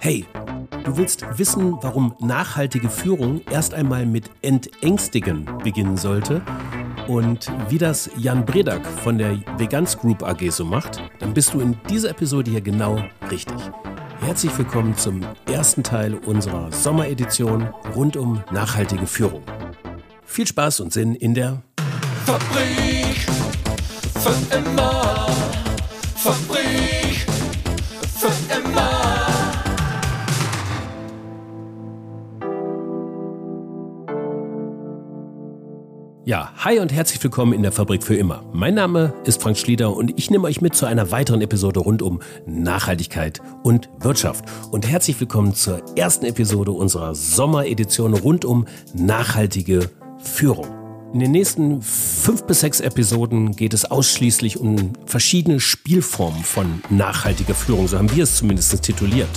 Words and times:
Hey, 0.00 0.24
du 0.84 0.96
willst 0.96 1.24
wissen, 1.38 1.76
warum 1.82 2.14
nachhaltige 2.20 2.88
Führung 2.88 3.40
erst 3.50 3.74
einmal 3.74 4.06
mit 4.06 4.30
Entängstigen 4.42 5.44
beginnen 5.64 5.96
sollte 5.96 6.40
und 7.08 7.50
wie 7.68 7.78
das 7.78 8.08
Jan 8.16 8.46
Bredak 8.46 8.86
von 8.86 9.18
der 9.18 9.38
Vegans 9.56 9.98
Group 9.98 10.22
AG 10.22 10.50
so 10.50 10.64
macht? 10.64 11.02
Dann 11.18 11.34
bist 11.34 11.52
du 11.52 11.60
in 11.60 11.76
dieser 11.90 12.10
Episode 12.10 12.48
hier 12.48 12.60
genau 12.60 13.02
richtig. 13.28 13.56
Herzlich 14.20 14.56
willkommen 14.56 14.96
zum 14.96 15.22
ersten 15.50 15.82
Teil 15.82 16.14
unserer 16.14 16.70
Sommeredition 16.70 17.68
rund 17.96 18.16
um 18.16 18.42
nachhaltige 18.52 19.06
Führung. 19.06 19.42
Viel 20.24 20.46
Spaß 20.46 20.78
und 20.78 20.92
Sinn 20.92 21.16
in 21.16 21.34
der 21.34 21.60
Fabrik 22.24 23.16
für 24.14 24.56
immer. 24.56 25.26
Fabrik 26.14 26.57
hi 36.60 36.80
und 36.80 36.92
herzlich 36.92 37.22
willkommen 37.22 37.52
in 37.52 37.62
der 37.62 37.70
Fabrik 37.70 38.02
für 38.02 38.16
immer. 38.16 38.42
Mein 38.52 38.74
Name 38.74 39.14
ist 39.24 39.40
Frank 39.40 39.56
Schlieder 39.56 39.94
und 39.94 40.18
ich 40.18 40.28
nehme 40.28 40.48
euch 40.48 40.60
mit 40.60 40.74
zu 40.74 40.86
einer 40.86 41.12
weiteren 41.12 41.40
Episode 41.40 41.78
rund 41.78 42.02
um 42.02 42.18
Nachhaltigkeit 42.46 43.40
und 43.62 43.88
Wirtschaft. 44.00 44.44
Und 44.72 44.84
herzlich 44.84 45.20
willkommen 45.20 45.54
zur 45.54 45.80
ersten 45.96 46.26
Episode 46.26 46.72
unserer 46.72 47.14
Sommeredition 47.14 48.12
rund 48.12 48.44
um 48.44 48.66
nachhaltige 48.92 49.88
Führung. 50.18 50.66
In 51.14 51.20
den 51.20 51.30
nächsten 51.30 51.80
fünf 51.80 52.42
bis 52.42 52.58
sechs 52.58 52.80
Episoden 52.80 53.54
geht 53.54 53.72
es 53.72 53.88
ausschließlich 53.88 54.58
um 54.58 54.94
verschiedene 55.06 55.60
Spielformen 55.60 56.42
von 56.42 56.82
nachhaltiger 56.90 57.54
Führung. 57.54 57.86
So 57.86 57.98
haben 57.98 58.12
wir 58.12 58.24
es 58.24 58.34
zumindest 58.34 58.82
tituliert. 58.82 59.30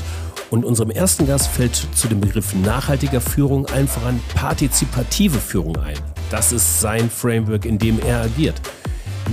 Und 0.50 0.66
unserem 0.66 0.90
ersten 0.90 1.28
Gast 1.28 1.50
fällt 1.50 1.76
zu 1.94 2.08
dem 2.08 2.20
Begriff 2.20 2.56
nachhaltiger 2.56 3.22
Führung 3.22 3.68
einfach 3.68 4.04
an 4.08 4.20
partizipative 4.34 5.38
Führung 5.38 5.78
ein. 5.78 6.11
Das 6.32 6.54
ist 6.54 6.80
sein 6.80 7.10
Framework, 7.10 7.66
in 7.66 7.78
dem 7.78 8.00
er 8.00 8.22
agiert. 8.22 8.62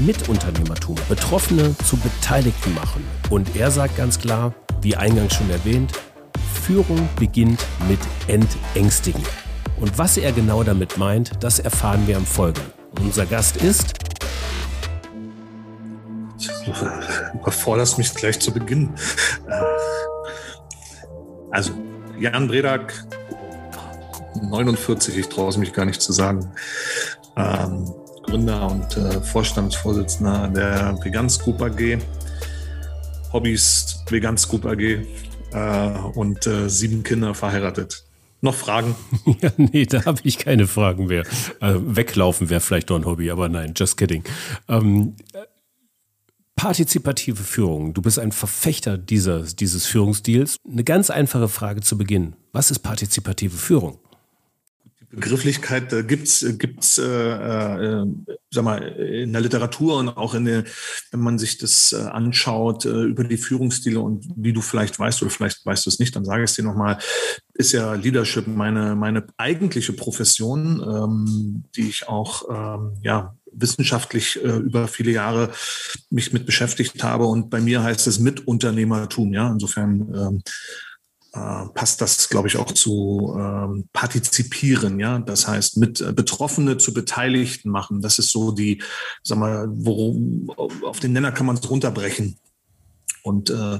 Mitunternehmertum, 0.04 0.96
Betroffene 1.08 1.76
zu 1.84 1.96
Beteiligten 1.96 2.74
machen. 2.74 3.06
Und 3.30 3.54
er 3.54 3.70
sagt 3.70 3.96
ganz 3.96 4.18
klar, 4.18 4.52
wie 4.82 4.96
eingangs 4.96 5.34
schon 5.34 5.48
erwähnt, 5.48 5.92
Führung 6.64 7.08
beginnt 7.16 7.64
mit 7.88 8.00
Entängstigen. 8.26 9.22
Und 9.78 9.96
was 9.96 10.16
er 10.16 10.32
genau 10.32 10.64
damit 10.64 10.98
meint, 10.98 11.32
das 11.40 11.60
erfahren 11.60 12.04
wir 12.06 12.16
im 12.16 12.26
Folgenden. 12.26 12.72
Unser 13.00 13.26
Gast 13.26 13.58
ist 13.58 13.94
Du 16.64 16.72
überforderst 17.38 17.96
mich 17.98 18.12
gleich 18.14 18.40
zu 18.40 18.52
Beginn. 18.52 18.90
Äh, 19.48 19.52
Also, 21.50 21.72
Jan 22.18 22.48
Bredak, 22.48 22.92
49, 24.42 25.16
ich 25.16 25.28
traue 25.28 25.48
es 25.48 25.56
mich 25.56 25.72
gar 25.72 25.84
nicht 25.84 26.00
zu 26.00 26.12
sagen, 26.12 26.50
ähm, 27.36 27.92
Gründer 28.24 28.70
und 28.70 28.96
äh, 28.96 29.20
Vorstandsvorsitzender 29.20 30.48
der 30.48 30.98
Veganz 31.02 31.38
Group 31.38 31.62
AG, 31.62 31.98
Hobbys 33.32 34.04
Veganz 34.08 34.48
Group 34.48 34.66
AG 34.66 34.80
äh, 34.80 35.98
und 36.14 36.46
äh, 36.46 36.68
sieben 36.68 37.02
Kinder 37.02 37.34
verheiratet. 37.34 38.04
Noch 38.40 38.54
Fragen? 38.54 38.94
Ja, 39.40 39.50
nee, 39.56 39.84
da 39.84 40.04
habe 40.04 40.20
ich 40.24 40.38
keine 40.38 40.66
Fragen 40.66 41.06
mehr. 41.06 41.24
Äh, 41.60 41.74
weglaufen 41.78 42.50
wäre 42.50 42.60
vielleicht 42.60 42.90
doch 42.90 42.96
ein 42.96 43.04
Hobby, 43.04 43.30
aber 43.30 43.48
nein, 43.48 43.72
just 43.76 43.96
kidding. 43.96 44.24
Ähm, 44.68 45.16
partizipative 46.54 47.42
Führung. 47.42 47.94
Du 47.94 48.02
bist 48.02 48.18
ein 48.18 48.32
Verfechter 48.32 48.98
dieses, 48.98 49.56
dieses 49.56 49.86
Führungsstils. 49.86 50.56
Eine 50.68 50.84
ganz 50.84 51.08
einfache 51.10 51.48
Frage 51.48 51.80
zu 51.80 51.96
Beginn. 51.96 52.34
Was 52.52 52.70
ist 52.70 52.80
partizipative 52.80 53.56
Führung? 53.56 54.00
Begrifflichkeit 55.10 55.92
äh, 55.92 56.02
gibt's 56.02 56.44
gibt's 56.58 56.98
äh, 56.98 57.04
äh, 57.04 58.06
sag 58.50 58.64
mal 58.64 58.82
in 58.82 59.32
der 59.32 59.40
Literatur 59.42 59.98
und 59.98 60.08
auch 60.10 60.34
in 60.34 60.44
der, 60.44 60.64
wenn 61.10 61.20
man 61.20 61.38
sich 61.38 61.58
das 61.58 61.92
äh, 61.92 61.96
anschaut 61.96 62.84
äh, 62.84 63.04
über 63.04 63.24
die 63.24 63.38
Führungsstile 63.38 64.00
und 64.00 64.26
wie 64.36 64.52
du 64.52 64.60
vielleicht 64.60 64.98
weißt 64.98 65.22
oder 65.22 65.30
vielleicht 65.30 65.64
weißt 65.64 65.86
du 65.86 65.90
es 65.90 65.98
nicht, 65.98 66.14
dann 66.14 66.24
sage 66.24 66.44
ich 66.44 66.50
es 66.50 66.56
dir 66.56 66.64
nochmal, 66.64 66.98
ist 67.54 67.72
ja 67.72 67.94
Leadership 67.94 68.46
meine 68.46 68.94
meine 68.96 69.26
eigentliche 69.36 69.92
Profession, 69.92 70.82
ähm, 70.82 71.64
die 71.74 71.88
ich 71.88 72.08
auch 72.08 72.42
ähm, 72.50 72.98
ja 73.02 73.34
wissenschaftlich 73.52 74.42
äh, 74.42 74.48
über 74.48 74.88
viele 74.88 75.10
Jahre 75.10 75.50
mich 76.10 76.32
mit 76.32 76.46
beschäftigt 76.46 77.02
habe. 77.02 77.24
Und 77.24 77.50
bei 77.50 77.60
mir 77.60 77.82
heißt 77.82 78.06
es 78.06 78.18
Mitunternehmertum, 78.18 79.32
ja. 79.32 79.50
Insofern 79.50 80.14
ähm, 80.14 80.42
äh, 81.32 81.66
passt 81.74 82.00
das, 82.00 82.28
glaube 82.28 82.48
ich, 82.48 82.56
auch 82.56 82.72
zu 82.72 83.34
ähm, 83.38 83.88
partizipieren, 83.92 84.98
ja. 84.98 85.18
Das 85.18 85.46
heißt, 85.46 85.76
mit 85.76 86.00
äh, 86.00 86.12
Betroffene 86.12 86.78
zu 86.78 86.94
Beteiligten 86.94 87.70
machen. 87.70 88.00
Das 88.00 88.18
ist 88.18 88.30
so 88.30 88.52
die, 88.52 88.82
sag 89.22 89.38
mal, 89.38 89.68
worum, 89.70 90.50
auf 90.84 91.00
den 91.00 91.12
Nenner 91.12 91.32
kann 91.32 91.46
man 91.46 91.56
es 91.56 91.70
runterbrechen. 91.70 92.38
Und 93.22 93.50
äh, 93.50 93.78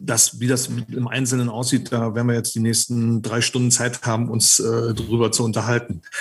das, 0.00 0.40
wie 0.40 0.48
das 0.48 0.68
im 0.88 1.06
Einzelnen 1.06 1.48
aussieht, 1.48 1.92
da 1.92 2.14
werden 2.14 2.26
wir 2.26 2.34
jetzt 2.34 2.54
die 2.54 2.60
nächsten 2.60 3.22
drei 3.22 3.40
Stunden 3.40 3.70
Zeit 3.70 4.02
haben, 4.02 4.28
uns 4.28 4.58
äh, 4.58 4.94
drüber 4.94 5.30
zu 5.30 5.44
unterhalten. 5.44 6.02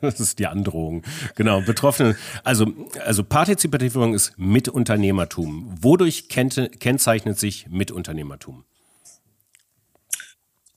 Das 0.00 0.20
ist 0.20 0.38
die 0.38 0.46
Androhung. 0.46 1.02
Genau, 1.34 1.60
Betroffene. 1.60 2.16
Also, 2.42 2.66
also 3.04 3.24
Partizipativierung 3.24 4.14
ist 4.14 4.32
Mitunternehmertum. 4.36 5.74
Wodurch 5.80 6.28
kennt, 6.28 6.80
kennzeichnet 6.80 7.38
sich 7.38 7.66
Mitunternehmertum? 7.68 8.64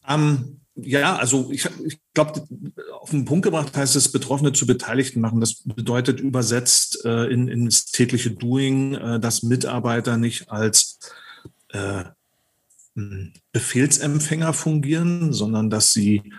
Ähm, 0.08 0.62
ja, 0.76 1.16
also 1.16 1.50
ich, 1.52 1.68
ich 1.86 2.00
glaube, 2.14 2.44
auf 3.00 3.10
den 3.10 3.26
Punkt 3.26 3.44
gebracht 3.44 3.76
heißt 3.76 3.96
es, 3.96 4.12
Betroffene 4.12 4.54
zu 4.54 4.68
Beteiligten 4.68 5.22
machen. 5.22 5.40
Das 5.40 5.64
bedeutet 5.64 6.20
übersetzt 6.20 7.04
äh, 7.04 7.26
in, 7.26 7.48
ins 7.48 7.86
tägliche 7.86 8.32
Doing, 8.32 8.94
äh, 8.94 9.20
dass 9.20 9.42
Mitarbeiter 9.42 10.18
nicht 10.18 10.52
als 10.52 11.00
äh, 11.70 12.04
Befehlsempfänger 13.52 14.54
fungieren, 14.54 15.34
sondern 15.34 15.70
dass 15.70 15.94
sie 15.94 16.32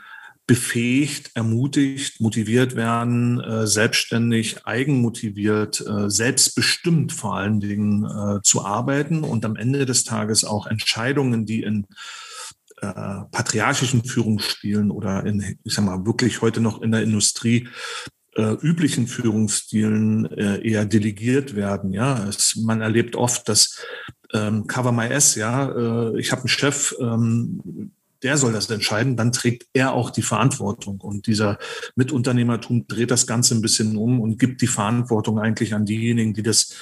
befähigt, 0.47 1.33
ermutigt, 1.34 2.21
motiviert 2.21 2.75
werden, 2.75 3.39
äh, 3.39 3.67
selbstständig, 3.67 4.67
eigenmotiviert, 4.67 5.84
äh, 5.87 6.09
selbstbestimmt 6.09 7.12
vor 7.12 7.37
allen 7.37 7.61
Dingen 7.61 8.05
äh, 8.05 8.41
zu 8.43 8.65
arbeiten 8.65 9.25
und 9.25 9.45
am 9.45 9.57
Ende 9.57 9.84
des 9.84 10.05
Tages 10.05 10.45
auch 10.45 10.67
Entscheidungen, 10.67 11.45
die 11.45 11.62
in 11.62 11.87
äh, 12.81 13.25
patriarchischen 13.31 14.05
Führungsstilen 14.05 14.91
oder 14.91 15.25
in, 15.27 15.59
ich 15.65 15.75
sag 15.75 15.84
mal, 15.84 16.06
wirklich 16.06 16.41
heute 16.43 16.61
noch 16.61 16.83
in 16.83 16.93
der 16.93 17.03
Industrie 17.03 17.69
äh, 18.37 18.53
üblichen 18.62 19.06
Führungsstilen 19.06 20.27
äh, 20.27 20.66
eher 20.66 20.84
delegiert 20.84 21.56
werden. 21.56 21.93
Ja, 21.93 22.25
es, 22.28 22.56
man 22.56 22.81
erlebt 22.81 23.16
oft, 23.16 23.49
dass 23.49 23.84
ähm, 24.33 24.66
Cover 24.66 24.93
My 24.93 25.06
S, 25.06 25.34
ja, 25.34 25.69
äh, 25.69 26.21
ich 26.21 26.31
habe 26.31 26.43
einen 26.43 26.49
Chef, 26.49 26.94
ähm, 27.00 27.93
der 28.22 28.37
soll 28.37 28.53
das 28.53 28.69
entscheiden, 28.71 29.16
dann 29.16 29.33
trägt 29.33 29.66
er 29.72 29.93
auch 29.93 30.10
die 30.10 30.22
Verantwortung. 30.22 31.00
Und 31.00 31.27
dieser 31.27 31.59
Mitunternehmertum 31.95 32.87
dreht 32.89 33.10
das 33.10 33.27
Ganze 33.27 33.55
ein 33.55 33.62
bisschen 33.62 33.97
um 33.97 34.21
und 34.21 34.39
gibt 34.39 34.60
die 34.60 34.66
Verantwortung 34.66 35.39
eigentlich 35.39 35.75
an 35.75 35.87
diejenigen, 35.87 36.34
die 36.34 36.43
das 36.43 36.75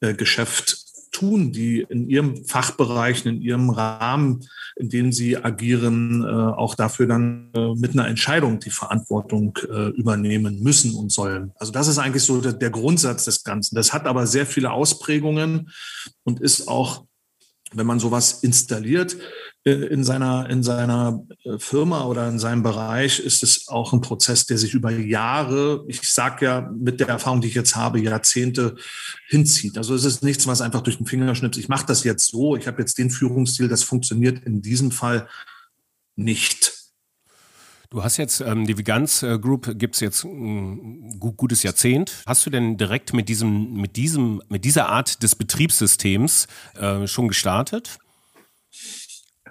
äh, 0.00 0.14
Geschäft 0.14 0.81
tun, 1.22 1.52
die 1.52 1.86
in 1.88 2.08
ihrem 2.08 2.44
Fachbereich, 2.44 3.24
in 3.26 3.40
ihrem 3.40 3.70
Rahmen, 3.70 4.44
in 4.74 4.88
dem 4.88 5.12
sie 5.12 5.36
agieren, 5.36 6.24
äh, 6.24 6.26
auch 6.26 6.74
dafür 6.74 7.06
dann 7.06 7.50
äh, 7.54 7.74
mit 7.76 7.92
einer 7.92 8.08
Entscheidung 8.08 8.58
die 8.58 8.70
Verantwortung 8.70 9.56
äh, 9.70 9.90
übernehmen 9.90 10.60
müssen 10.62 10.94
und 10.94 11.12
sollen. 11.12 11.52
Also 11.60 11.70
das 11.70 11.86
ist 11.86 11.98
eigentlich 11.98 12.24
so 12.24 12.40
der, 12.40 12.70
Grundsatz 12.70 13.26
des 13.26 13.44
Ganzen. 13.44 13.76
Das 13.76 13.92
hat 13.92 14.06
aber 14.06 14.26
sehr 14.26 14.46
viele 14.46 14.72
Ausprägungen 14.72 15.70
und 16.24 16.40
ist 16.40 16.66
auch 16.66 17.04
wenn 17.74 17.86
man 17.86 17.98
sowas 17.98 18.42
installiert 18.42 19.16
in 19.64 20.02
seiner, 20.02 20.50
in 20.50 20.62
seiner 20.62 21.24
äh, 21.44 21.58
Firma 21.58 22.04
oder 22.04 22.28
in 22.28 22.38
seinem 22.38 22.62
Bereich, 22.64 23.20
ist 23.20 23.42
es 23.44 23.68
auch 23.68 23.92
ein 23.92 24.00
Prozess, 24.00 24.44
der 24.46 24.58
sich 24.58 24.74
über 24.74 24.90
Jahre, 24.90 25.84
ich 25.86 26.02
sage 26.02 26.46
ja 26.46 26.70
mit 26.76 26.98
der 26.98 27.08
Erfahrung, 27.08 27.40
die 27.40 27.48
ich 27.48 27.54
jetzt 27.54 27.76
habe, 27.76 28.00
Jahrzehnte 28.00 28.76
hinzieht. 29.28 29.78
Also 29.78 29.94
es 29.94 30.04
ist 30.04 30.24
nichts, 30.24 30.48
was 30.48 30.60
einfach 30.60 30.80
durch 30.80 30.96
den 30.96 31.06
Fingerschnips, 31.06 31.58
ich 31.58 31.68
mache 31.68 31.86
das 31.86 32.02
jetzt 32.02 32.26
so, 32.26 32.56
ich 32.56 32.66
habe 32.66 32.80
jetzt 32.80 32.98
den 32.98 33.10
Führungsstil, 33.10 33.68
das 33.68 33.84
funktioniert 33.84 34.44
in 34.44 34.62
diesem 34.62 34.90
Fall 34.90 35.28
nicht. 36.16 36.72
Du 37.90 38.02
hast 38.02 38.16
jetzt 38.16 38.40
ähm, 38.40 38.66
die 38.66 38.78
Veganz 38.78 39.22
äh, 39.22 39.38
Group 39.38 39.78
gibt's 39.78 40.00
jetzt 40.00 40.24
ein 40.24 41.20
gut, 41.20 41.36
gutes 41.36 41.62
Jahrzehnt. 41.62 42.22
Hast 42.26 42.44
du 42.46 42.50
denn 42.50 42.78
direkt 42.78 43.12
mit 43.12 43.28
diesem, 43.28 43.74
mit 43.74 43.96
diesem, 43.96 44.42
mit 44.48 44.64
dieser 44.64 44.88
Art 44.88 45.22
des 45.22 45.36
Betriebssystems 45.36 46.46
äh, 46.74 47.06
schon 47.06 47.28
gestartet? 47.28 47.98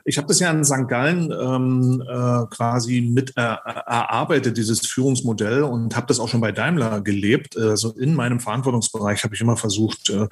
Ich 0.05 0.17
habe 0.17 0.27
das 0.27 0.39
ja 0.39 0.51
in 0.51 0.63
St. 0.63 0.87
Gallen 0.87 1.31
ähm, 1.31 2.03
äh, 2.07 2.45
quasi 2.55 3.01
mit 3.01 3.31
äh, 3.37 3.41
erarbeitet, 3.41 4.57
dieses 4.57 4.85
Führungsmodell, 4.87 5.63
und 5.63 5.95
habe 5.95 6.07
das 6.07 6.19
auch 6.19 6.27
schon 6.27 6.41
bei 6.41 6.51
Daimler 6.51 7.01
gelebt. 7.01 7.57
Also 7.57 7.91
in 7.91 8.13
meinem 8.13 8.39
Verantwortungsbereich 8.39 9.23
habe 9.23 9.35
ich 9.35 9.41
immer 9.41 9.57
versucht, 9.57 10.09
äh, 10.09 10.27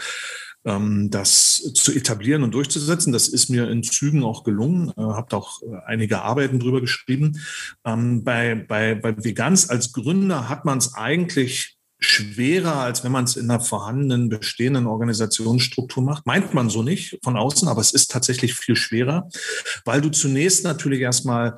ähm, 0.66 1.10
das 1.10 1.74
zu 1.74 1.94
etablieren 1.94 2.44
und 2.44 2.54
durchzusetzen. 2.54 3.14
Das 3.14 3.28
ist 3.28 3.50
mir 3.50 3.70
in 3.70 3.84
Zügen 3.84 4.24
auch 4.24 4.44
gelungen. 4.44 4.90
Äh, 4.98 5.02
Habt 5.02 5.34
auch 5.34 5.62
äh, 5.62 5.68
einige 5.86 6.22
Arbeiten 6.22 6.60
drüber 6.60 6.82
geschrieben. 6.82 7.40
Ähm, 7.86 8.24
bei, 8.24 8.56
bei, 8.56 8.96
bei 8.96 9.16
Veganz 9.24 9.70
als 9.70 9.94
Gründer 9.94 10.50
hat 10.50 10.66
man 10.66 10.78
es 10.78 10.96
eigentlich 10.96 11.79
schwerer, 12.00 12.78
als 12.78 13.04
wenn 13.04 13.12
man 13.12 13.26
es 13.26 13.36
in 13.36 13.50
einer 13.50 13.60
vorhandenen, 13.60 14.30
bestehenden 14.30 14.88
Organisationsstruktur 14.88 16.02
macht. 16.02 16.26
Meint 16.26 16.54
man 16.54 16.70
so 16.70 16.82
nicht 16.82 17.20
von 17.24 17.36
außen, 17.38 17.68
aber 17.68 17.82
es 17.82 17.94
ist 17.94 18.10
tatsächlich 18.10 18.56
viel 18.56 18.78
schwerer, 18.78 19.28
weil 19.84 20.00
du 20.00 20.10
zunächst 20.10 20.64
natürlich 20.64 21.02
erstmal 21.02 21.58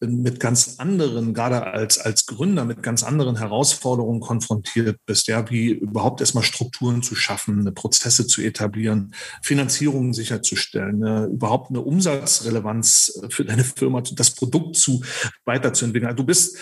mit 0.00 0.40
ganz 0.40 0.74
anderen, 0.78 1.32
gerade 1.32 1.64
als, 1.64 1.98
als 1.98 2.26
Gründer, 2.26 2.64
mit 2.64 2.82
ganz 2.82 3.02
anderen 3.02 3.36
Herausforderungen 3.36 4.20
konfrontiert 4.20 4.98
bist, 5.06 5.26
ja, 5.28 5.48
wie 5.50 5.68
überhaupt 5.68 6.20
erstmal 6.20 6.44
Strukturen 6.44 7.02
zu 7.02 7.14
schaffen, 7.14 7.72
Prozesse 7.74 8.26
zu 8.26 8.42
etablieren, 8.42 9.14
Finanzierungen 9.42 10.12
sicherzustellen, 10.12 11.02
eine, 11.02 11.26
überhaupt 11.26 11.70
eine 11.70 11.80
Umsatzrelevanz 11.80 13.20
für 13.30 13.44
deine 13.44 13.64
Firma, 13.64 14.02
das 14.02 14.32
Produkt 14.32 14.76
zu 14.76 15.02
weiterzuentwickeln. 15.44 16.10
Also 16.10 16.22
du 16.22 16.26
bist 16.26 16.58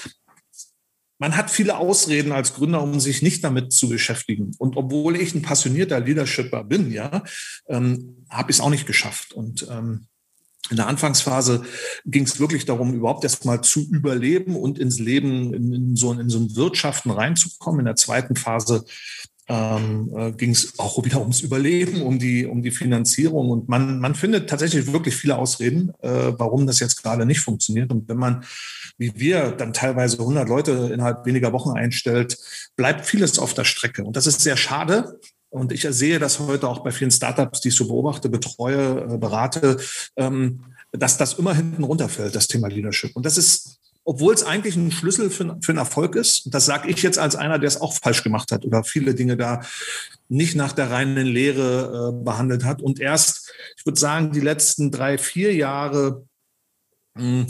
man 1.18 1.36
hat 1.36 1.50
viele 1.50 1.76
Ausreden 1.78 2.32
als 2.32 2.54
Gründer, 2.54 2.82
um 2.82 2.98
sich 3.00 3.22
nicht 3.22 3.44
damit 3.44 3.72
zu 3.72 3.88
beschäftigen. 3.88 4.52
Und 4.58 4.76
obwohl 4.76 5.16
ich 5.16 5.34
ein 5.34 5.42
passionierter 5.42 6.00
Leadershipper 6.00 6.64
bin, 6.64 6.90
ja, 6.90 7.22
ähm, 7.68 8.26
habe 8.28 8.50
ich 8.50 8.56
es 8.56 8.60
auch 8.60 8.70
nicht 8.70 8.86
geschafft. 8.86 9.32
Und 9.32 9.66
ähm, 9.70 10.06
in 10.70 10.76
der 10.76 10.86
Anfangsphase 10.86 11.62
ging 12.06 12.24
es 12.24 12.40
wirklich 12.40 12.64
darum, 12.64 12.94
überhaupt 12.94 13.22
erst 13.22 13.44
mal 13.44 13.60
zu 13.60 13.80
überleben 13.80 14.56
und 14.56 14.78
ins 14.78 14.98
Leben, 14.98 15.52
in, 15.52 15.72
in, 15.72 15.96
so, 15.96 16.12
in 16.12 16.30
so 16.30 16.38
ein 16.38 16.56
Wirtschaften 16.56 17.10
reinzukommen. 17.10 17.80
In 17.80 17.86
der 17.86 17.96
zweiten 17.96 18.34
Phase 18.34 18.84
ähm, 19.48 20.10
äh, 20.16 20.32
ging 20.32 20.50
es 20.50 20.78
auch 20.78 21.04
wieder 21.04 21.20
ums 21.20 21.40
Überleben, 21.40 22.02
um 22.02 22.18
die, 22.18 22.46
um 22.46 22.62
die 22.62 22.70
Finanzierung. 22.70 23.50
Und 23.50 23.68
man, 23.68 23.98
man 24.00 24.14
findet 24.14 24.48
tatsächlich 24.48 24.92
wirklich 24.92 25.16
viele 25.16 25.36
Ausreden, 25.36 25.92
äh, 26.00 26.32
warum 26.38 26.66
das 26.66 26.80
jetzt 26.80 27.02
gerade 27.02 27.26
nicht 27.26 27.40
funktioniert. 27.40 27.90
Und 27.90 28.08
wenn 28.08 28.16
man, 28.16 28.44
wie 28.96 29.12
wir, 29.16 29.50
dann 29.50 29.72
teilweise 29.72 30.18
100 30.18 30.48
Leute 30.48 30.90
innerhalb 30.92 31.26
weniger 31.26 31.52
Wochen 31.52 31.76
einstellt, 31.76 32.38
bleibt 32.76 33.06
vieles 33.06 33.38
auf 33.38 33.54
der 33.54 33.64
Strecke. 33.64 34.04
Und 34.04 34.16
das 34.16 34.26
ist 34.26 34.40
sehr 34.40 34.56
schade. 34.56 35.18
Und 35.50 35.72
ich 35.72 35.82
sehe 35.82 36.18
das 36.18 36.40
heute 36.40 36.68
auch 36.68 36.82
bei 36.82 36.90
vielen 36.90 37.10
Startups, 37.10 37.60
die 37.60 37.68
ich 37.68 37.76
so 37.76 37.86
beobachte, 37.86 38.28
betreue, 38.28 39.14
äh, 39.14 39.18
berate, 39.18 39.76
ähm, 40.16 40.64
dass 40.90 41.18
das 41.18 41.34
immer 41.34 41.54
hinten 41.54 41.84
runterfällt, 41.84 42.34
das 42.34 42.46
Thema 42.46 42.68
Leadership. 42.68 43.14
Und 43.14 43.26
das 43.26 43.36
ist 43.36 43.78
obwohl 44.04 44.34
es 44.34 44.44
eigentlich 44.44 44.76
ein 44.76 44.92
Schlüssel 44.92 45.30
für, 45.30 45.56
für 45.60 45.72
einen 45.72 45.78
Erfolg 45.78 46.14
ist. 46.14 46.54
Das 46.54 46.66
sage 46.66 46.90
ich 46.90 47.02
jetzt 47.02 47.18
als 47.18 47.36
einer, 47.36 47.58
der 47.58 47.68
es 47.68 47.80
auch 47.80 47.94
falsch 47.94 48.22
gemacht 48.22 48.52
hat 48.52 48.64
oder 48.64 48.84
viele 48.84 49.14
Dinge 49.14 49.36
da 49.36 49.62
nicht 50.28 50.56
nach 50.56 50.72
der 50.72 50.90
reinen 50.90 51.26
Lehre 51.26 52.12
äh, 52.12 52.24
behandelt 52.24 52.64
hat. 52.64 52.82
Und 52.82 53.00
erst, 53.00 53.50
ich 53.76 53.86
würde 53.86 53.98
sagen, 53.98 54.32
die 54.32 54.40
letzten 54.40 54.90
drei, 54.90 55.18
vier 55.18 55.54
Jahre 55.54 56.26
mh, 57.14 57.22
hm, 57.22 57.46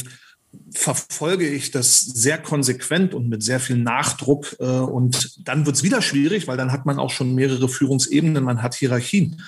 verfolge 0.73 1.49
ich 1.49 1.71
das 1.71 2.01
sehr 2.01 2.39
konsequent 2.39 3.15
und 3.15 3.29
mit 3.29 3.43
sehr 3.43 3.61
viel 3.61 3.77
Nachdruck. 3.77 4.57
Äh, 4.61 4.65
und 4.65 5.47
dann 5.47 5.67
wird 5.67 5.77
es 5.77 5.83
wieder 5.83 6.03
schwierig, 6.03 6.47
weil 6.47 6.57
dann 6.57 6.73
hat 6.73 6.87
man 6.87 6.99
auch 6.99 7.11
schon 7.11 7.35
mehrere 7.35 7.69
Führungsebenen, 7.69 8.45
man 8.45 8.63
hat 8.63 8.75
Hierarchien. 8.75 9.43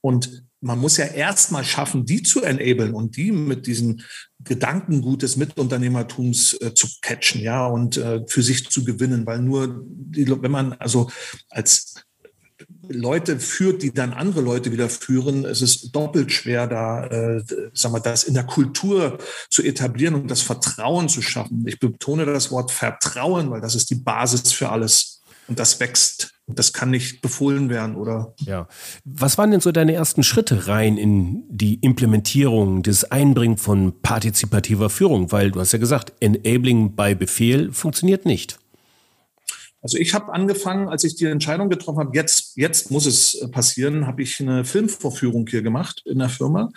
Und 0.00 0.44
man 0.62 0.78
muss 0.78 0.96
ja 0.96 1.06
erstmal 1.06 1.64
schaffen, 1.64 2.06
die 2.06 2.22
zu 2.22 2.42
enablen 2.42 2.94
und 2.94 3.16
die 3.16 3.32
mit 3.32 3.66
diesem 3.66 4.00
Gedankengut 4.44 5.22
des 5.22 5.36
Mitunternehmertums 5.36 6.54
äh, 6.60 6.72
zu 6.72 6.86
catchen, 7.02 7.42
ja, 7.42 7.66
und 7.66 7.96
äh, 7.96 8.22
für 8.26 8.42
sich 8.42 8.70
zu 8.70 8.84
gewinnen, 8.84 9.26
weil 9.26 9.40
nur 9.40 9.84
die, 9.84 10.28
wenn 10.28 10.50
man 10.50 10.72
also 10.74 11.10
als 11.50 11.94
Leute 12.88 13.40
führt, 13.40 13.82
die 13.82 13.92
dann 13.92 14.12
andere 14.12 14.40
Leute 14.40 14.72
wieder 14.72 14.88
führen, 14.88 15.44
es 15.44 15.62
ist 15.62 15.94
doppelt 15.94 16.30
schwer, 16.32 16.66
da, 16.66 17.06
äh, 17.06 17.42
sagen 17.72 17.94
wir, 17.94 18.00
das 18.00 18.24
in 18.24 18.34
der 18.34 18.44
Kultur 18.44 19.18
zu 19.50 19.62
etablieren 19.62 20.14
und 20.14 20.30
das 20.30 20.42
Vertrauen 20.42 21.08
zu 21.08 21.22
schaffen. 21.22 21.64
Ich 21.66 21.80
betone 21.80 22.24
das 22.24 22.50
Wort 22.50 22.70
Vertrauen, 22.70 23.50
weil 23.50 23.60
das 23.60 23.74
ist 23.74 23.90
die 23.90 23.96
Basis 23.96 24.52
für 24.52 24.68
alles. 24.68 25.22
Und 25.48 25.58
das 25.58 25.80
wächst. 25.80 26.31
Das 26.48 26.72
kann 26.72 26.90
nicht 26.90 27.22
befohlen 27.22 27.70
werden, 27.70 27.94
oder? 27.94 28.34
Ja. 28.40 28.66
Was 29.04 29.38
waren 29.38 29.52
denn 29.52 29.60
so 29.60 29.70
deine 29.70 29.92
ersten 29.92 30.22
Schritte 30.22 30.66
rein 30.66 30.96
in 30.96 31.44
die 31.48 31.76
Implementierung, 31.76 32.82
das 32.82 33.04
Einbringen 33.10 33.56
von 33.56 34.00
partizipativer 34.02 34.90
Führung? 34.90 35.30
Weil 35.30 35.52
du 35.52 35.60
hast 35.60 35.72
ja 35.72 35.78
gesagt, 35.78 36.12
Enabling 36.20 36.96
by 36.96 37.14
Befehl 37.14 37.70
funktioniert 37.72 38.26
nicht. 38.26 38.58
Also 39.82 39.98
ich 39.98 40.14
habe 40.14 40.32
angefangen, 40.32 40.88
als 40.88 41.04
ich 41.04 41.16
die 41.16 41.26
Entscheidung 41.26 41.68
getroffen 41.68 41.98
habe, 41.98 42.16
jetzt, 42.16 42.41
jetzt 42.56 42.90
muss 42.90 43.06
es 43.06 43.34
äh, 43.34 43.48
passieren, 43.48 44.06
habe 44.06 44.22
ich 44.22 44.40
eine 44.40 44.64
Filmvorführung 44.64 45.46
hier 45.46 45.62
gemacht 45.62 46.02
in 46.04 46.18
der 46.18 46.28
Firma, 46.28 46.70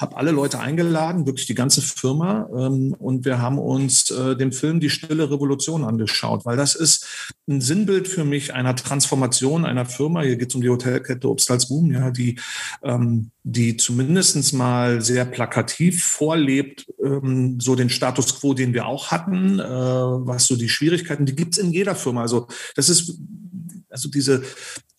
habe 0.00 0.16
alle 0.16 0.30
Leute 0.30 0.60
eingeladen, 0.60 1.26
wirklich 1.26 1.46
die 1.46 1.54
ganze 1.54 1.82
Firma, 1.82 2.48
ähm, 2.56 2.94
und 2.98 3.24
wir 3.24 3.40
haben 3.40 3.58
uns 3.58 4.10
äh, 4.10 4.36
den 4.36 4.52
Film 4.52 4.80
Die 4.80 4.90
Stille 4.90 5.30
Revolution 5.30 5.84
angeschaut, 5.84 6.44
weil 6.44 6.56
das 6.56 6.74
ist 6.74 7.34
ein 7.48 7.60
Sinnbild 7.60 8.08
für 8.08 8.24
mich 8.24 8.54
einer 8.54 8.76
Transformation 8.76 9.64
einer 9.64 9.86
Firma. 9.86 10.22
Hier 10.22 10.36
geht 10.36 10.50
es 10.50 10.54
um 10.54 10.62
die 10.62 10.68
Hotelkette 10.68 11.28
Obstalsboom, 11.28 11.92
ja, 11.92 12.10
die 12.10 12.38
ähm, 12.82 13.30
die 13.50 13.78
zumindest 13.78 14.52
mal 14.52 15.00
sehr 15.00 15.24
plakativ 15.24 16.04
vorlebt, 16.04 16.86
ähm, 17.02 17.58
so 17.60 17.74
den 17.74 17.88
Status 17.88 18.38
quo, 18.38 18.52
den 18.52 18.74
wir 18.74 18.86
auch 18.86 19.10
hatten, 19.10 19.58
äh, 19.58 19.64
was 19.64 20.46
so 20.46 20.56
die 20.56 20.68
Schwierigkeiten, 20.68 21.24
die 21.24 21.34
gibt 21.34 21.54
es 21.54 21.58
in 21.58 21.72
jeder 21.72 21.94
Firma. 21.94 22.20
Also 22.20 22.46
das 22.76 22.90
ist, 22.90 23.18
also 23.88 24.10
diese, 24.10 24.42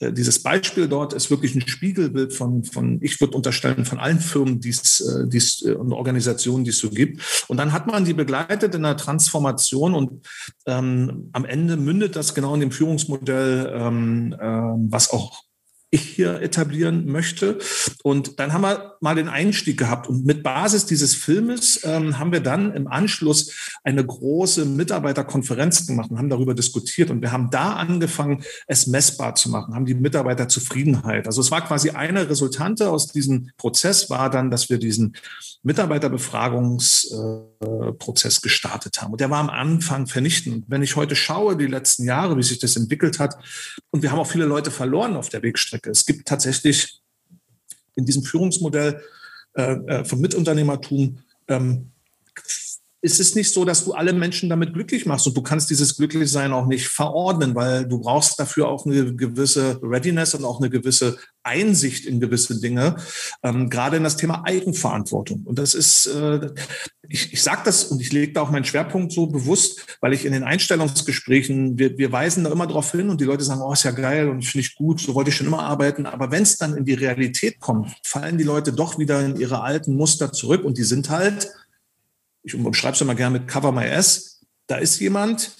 dieses 0.01 0.41
Beispiel 0.41 0.87
dort 0.87 1.13
ist 1.13 1.29
wirklich 1.29 1.55
ein 1.55 1.67
Spiegelbild 1.67 2.33
von, 2.33 2.63
von 2.63 2.99
ich 3.01 3.19
würde 3.19 3.35
unterstellen, 3.35 3.85
von 3.85 3.99
allen 3.99 4.19
Firmen 4.19 4.61
die's, 4.61 5.01
äh, 5.01 5.27
die's, 5.27 5.61
äh, 5.65 5.73
und 5.73 5.91
Organisationen, 5.91 6.63
die 6.63 6.69
es 6.69 6.79
so 6.79 6.89
gibt. 6.89 7.45
Und 7.47 7.57
dann 7.57 7.73
hat 7.73 7.87
man 7.87 8.05
die 8.05 8.13
begleitet 8.13 8.75
in 8.75 8.85
einer 8.85 8.95
Transformation 8.95 9.93
und 9.93 10.25
ähm, 10.65 11.29
am 11.33 11.45
Ende 11.45 11.75
mündet 11.75 12.15
das 12.15 12.33
genau 12.33 12.53
in 12.53 12.61
dem 12.61 12.71
Führungsmodell, 12.71 13.73
ähm, 13.75 14.33
äh, 14.33 14.47
was 14.89 15.11
auch 15.11 15.48
ich 15.91 16.01
hier 16.01 16.41
etablieren 16.41 17.05
möchte. 17.05 17.59
Und 18.03 18.39
dann 18.39 18.51
haben 18.53 18.61
wir 18.61 18.95
mal 19.01 19.15
den 19.15 19.27
Einstieg 19.27 19.77
gehabt. 19.77 20.07
Und 20.07 20.25
mit 20.25 20.41
Basis 20.43 20.85
dieses 20.85 21.15
Filmes 21.15 21.81
ähm, 21.83 22.17
haben 22.19 22.31
wir 22.31 22.39
dann 22.41 22.71
im 22.73 22.87
Anschluss 22.87 23.51
eine 23.83 24.05
große 24.05 24.65
Mitarbeiterkonferenz 24.65 25.87
gemacht 25.87 26.11
und 26.11 26.19
haben 26.19 26.29
darüber 26.29 26.53
diskutiert. 26.53 27.09
Und 27.09 27.21
wir 27.21 27.31
haben 27.31 27.49
da 27.49 27.73
angefangen, 27.73 28.43
es 28.67 28.85
messbar 28.87 29.33
zu 29.35 29.49
machen, 29.49 29.73
haben 29.73 29.85
die 29.85 29.95
Mitarbeiterzufriedenheit. 29.95 31.25
Also 31.25 31.41
es 31.41 31.49
war 31.49 31.65
quasi 31.65 31.89
eine 31.91 32.29
Resultante 32.29 32.89
aus 32.89 33.07
diesem 33.07 33.49
Prozess, 33.57 34.11
war 34.11 34.29
dann, 34.29 34.51
dass 34.51 34.69
wir 34.69 34.77
diesen 34.77 35.15
Mitarbeiterbefragungsprozess 35.63 38.37
äh, 38.37 38.41
gestartet 38.41 39.01
haben. 39.01 39.13
Und 39.13 39.21
der 39.21 39.31
war 39.31 39.39
am 39.39 39.49
Anfang 39.49 40.05
vernichtend. 40.07 40.65
Wenn 40.67 40.83
ich 40.83 40.95
heute 40.95 41.15
schaue, 41.15 41.57
die 41.57 41.65
letzten 41.65 42.05
Jahre, 42.05 42.37
wie 42.37 42.43
sich 42.43 42.59
das 42.59 42.75
entwickelt 42.75 43.17
hat, 43.19 43.35
und 43.91 44.03
wir 44.03 44.11
haben 44.11 44.19
auch 44.19 44.27
viele 44.27 44.45
Leute 44.45 44.69
verloren 44.71 45.15
auf 45.15 45.29
der 45.29 45.41
Wegstrecke, 45.41 45.78
Strecke. 45.79 45.91
Es 45.91 46.05
gibt 46.05 46.27
tatsächlich 46.27 47.01
in 47.95 48.05
diesem 48.05 48.23
Führungsmodell 48.23 49.01
äh, 49.55 49.73
äh 49.73 50.05
vom 50.05 50.19
Mitunternehmertum 50.19 51.19
ähm, 51.47 51.91
ist 53.01 53.19
es 53.19 53.33
nicht 53.33 53.53
so, 53.53 53.63
dass 53.63 53.85
du 53.85 53.93
alle 53.93 54.11
Menschen 54.11 54.49
damit 54.49 54.73
glücklich 54.73 55.05
machst 55.05 55.25
und 55.25 55.35
du 55.35 55.41
kannst 55.41 55.69
dieses 55.69 55.95
Glücklichsein 55.95 56.51
auch 56.51 56.65
nicht 56.65 56.87
verordnen, 56.87 57.55
weil 57.55 57.87
du 57.87 57.99
brauchst 57.99 58.37
dafür 58.39 58.67
auch 58.67 58.85
eine 58.85 59.15
gewisse 59.15 59.79
Readiness 59.81 60.35
und 60.35 60.43
auch 60.43 60.59
eine 60.59 60.69
gewisse 60.69 61.17
Einsicht 61.43 62.05
in 62.05 62.19
gewisse 62.19 62.59
Dinge, 62.59 62.97
ähm, 63.41 63.69
gerade 63.69 63.97
in 63.97 64.03
das 64.03 64.17
Thema 64.17 64.43
Eigenverantwortung. 64.43 65.43
Und 65.45 65.57
das 65.57 65.75
ist, 65.75 66.07
äh, 66.07 66.49
ich, 67.07 67.31
ich 67.31 67.41
sage 67.41 67.61
das 67.63 67.85
und 67.85 68.01
ich 68.01 68.11
lege 68.11 68.33
da 68.33 68.41
auch 68.41 68.51
meinen 68.51 68.65
Schwerpunkt 68.65 69.13
so 69.13 69.27
bewusst, 69.27 69.97
weil 70.01 70.13
ich 70.13 70.25
in 70.25 70.33
den 70.33 70.43
Einstellungsgesprächen, 70.43 71.79
wir, 71.79 71.97
wir 71.97 72.11
weisen 72.11 72.43
da 72.43 72.51
immer 72.51 72.67
darauf 72.67 72.91
hin 72.91 73.09
und 73.09 73.21
die 73.21 73.25
Leute 73.25 73.45
sagen, 73.45 73.61
oh, 73.61 73.71
ist 73.71 73.83
ja 73.83 73.91
geil 73.91 74.27
und 74.27 74.43
finde 74.43 74.67
ich 74.67 74.75
gut, 74.75 74.99
so 74.99 75.15
wollte 75.15 75.29
ich 75.29 75.37
schon 75.37 75.47
immer 75.47 75.63
arbeiten. 75.63 76.05
Aber 76.05 76.31
wenn 76.31 76.43
es 76.43 76.57
dann 76.57 76.75
in 76.75 76.83
die 76.83 76.95
Realität 76.95 77.61
kommt, 77.61 77.95
fallen 78.03 78.37
die 78.37 78.43
Leute 78.43 78.73
doch 78.73 78.99
wieder 78.99 79.25
in 79.25 79.39
ihre 79.39 79.61
alten 79.61 79.95
Muster 79.95 80.33
zurück 80.33 80.65
und 80.65 80.77
die 80.77 80.83
sind 80.83 81.09
halt 81.09 81.49
ich 82.43 82.55
umschreibe 82.55 82.95
es 82.95 83.01
immer 83.01 83.15
gerne 83.15 83.39
mit 83.39 83.47
Cover 83.47 83.71
My 83.71 83.87
Ass, 83.87 84.45
da 84.67 84.77
ist 84.77 84.99
jemand, 84.99 85.51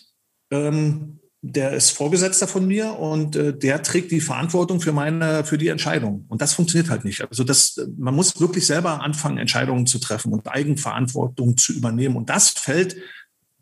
ähm, 0.51 1.19
der 1.41 1.71
ist 1.71 1.91
Vorgesetzter 1.91 2.47
von 2.47 2.67
mir 2.67 2.99
und 2.99 3.35
äh, 3.35 3.57
der 3.57 3.81
trägt 3.81 4.11
die 4.11 4.19
Verantwortung 4.19 4.81
für 4.81 4.91
meine, 4.91 5.45
für 5.45 5.57
die 5.57 5.69
Entscheidung. 5.69 6.25
Und 6.27 6.41
das 6.41 6.53
funktioniert 6.53 6.89
halt 6.89 7.05
nicht. 7.05 7.21
Also 7.21 7.43
das, 7.43 7.79
man 7.97 8.13
muss 8.13 8.39
wirklich 8.41 8.65
selber 8.65 9.01
anfangen, 9.01 9.37
Entscheidungen 9.37 9.87
zu 9.87 9.99
treffen 9.99 10.33
und 10.33 10.47
Eigenverantwortung 10.47 11.55
zu 11.55 11.73
übernehmen. 11.73 12.17
Und 12.17 12.29
das 12.29 12.49
fällt, 12.49 12.97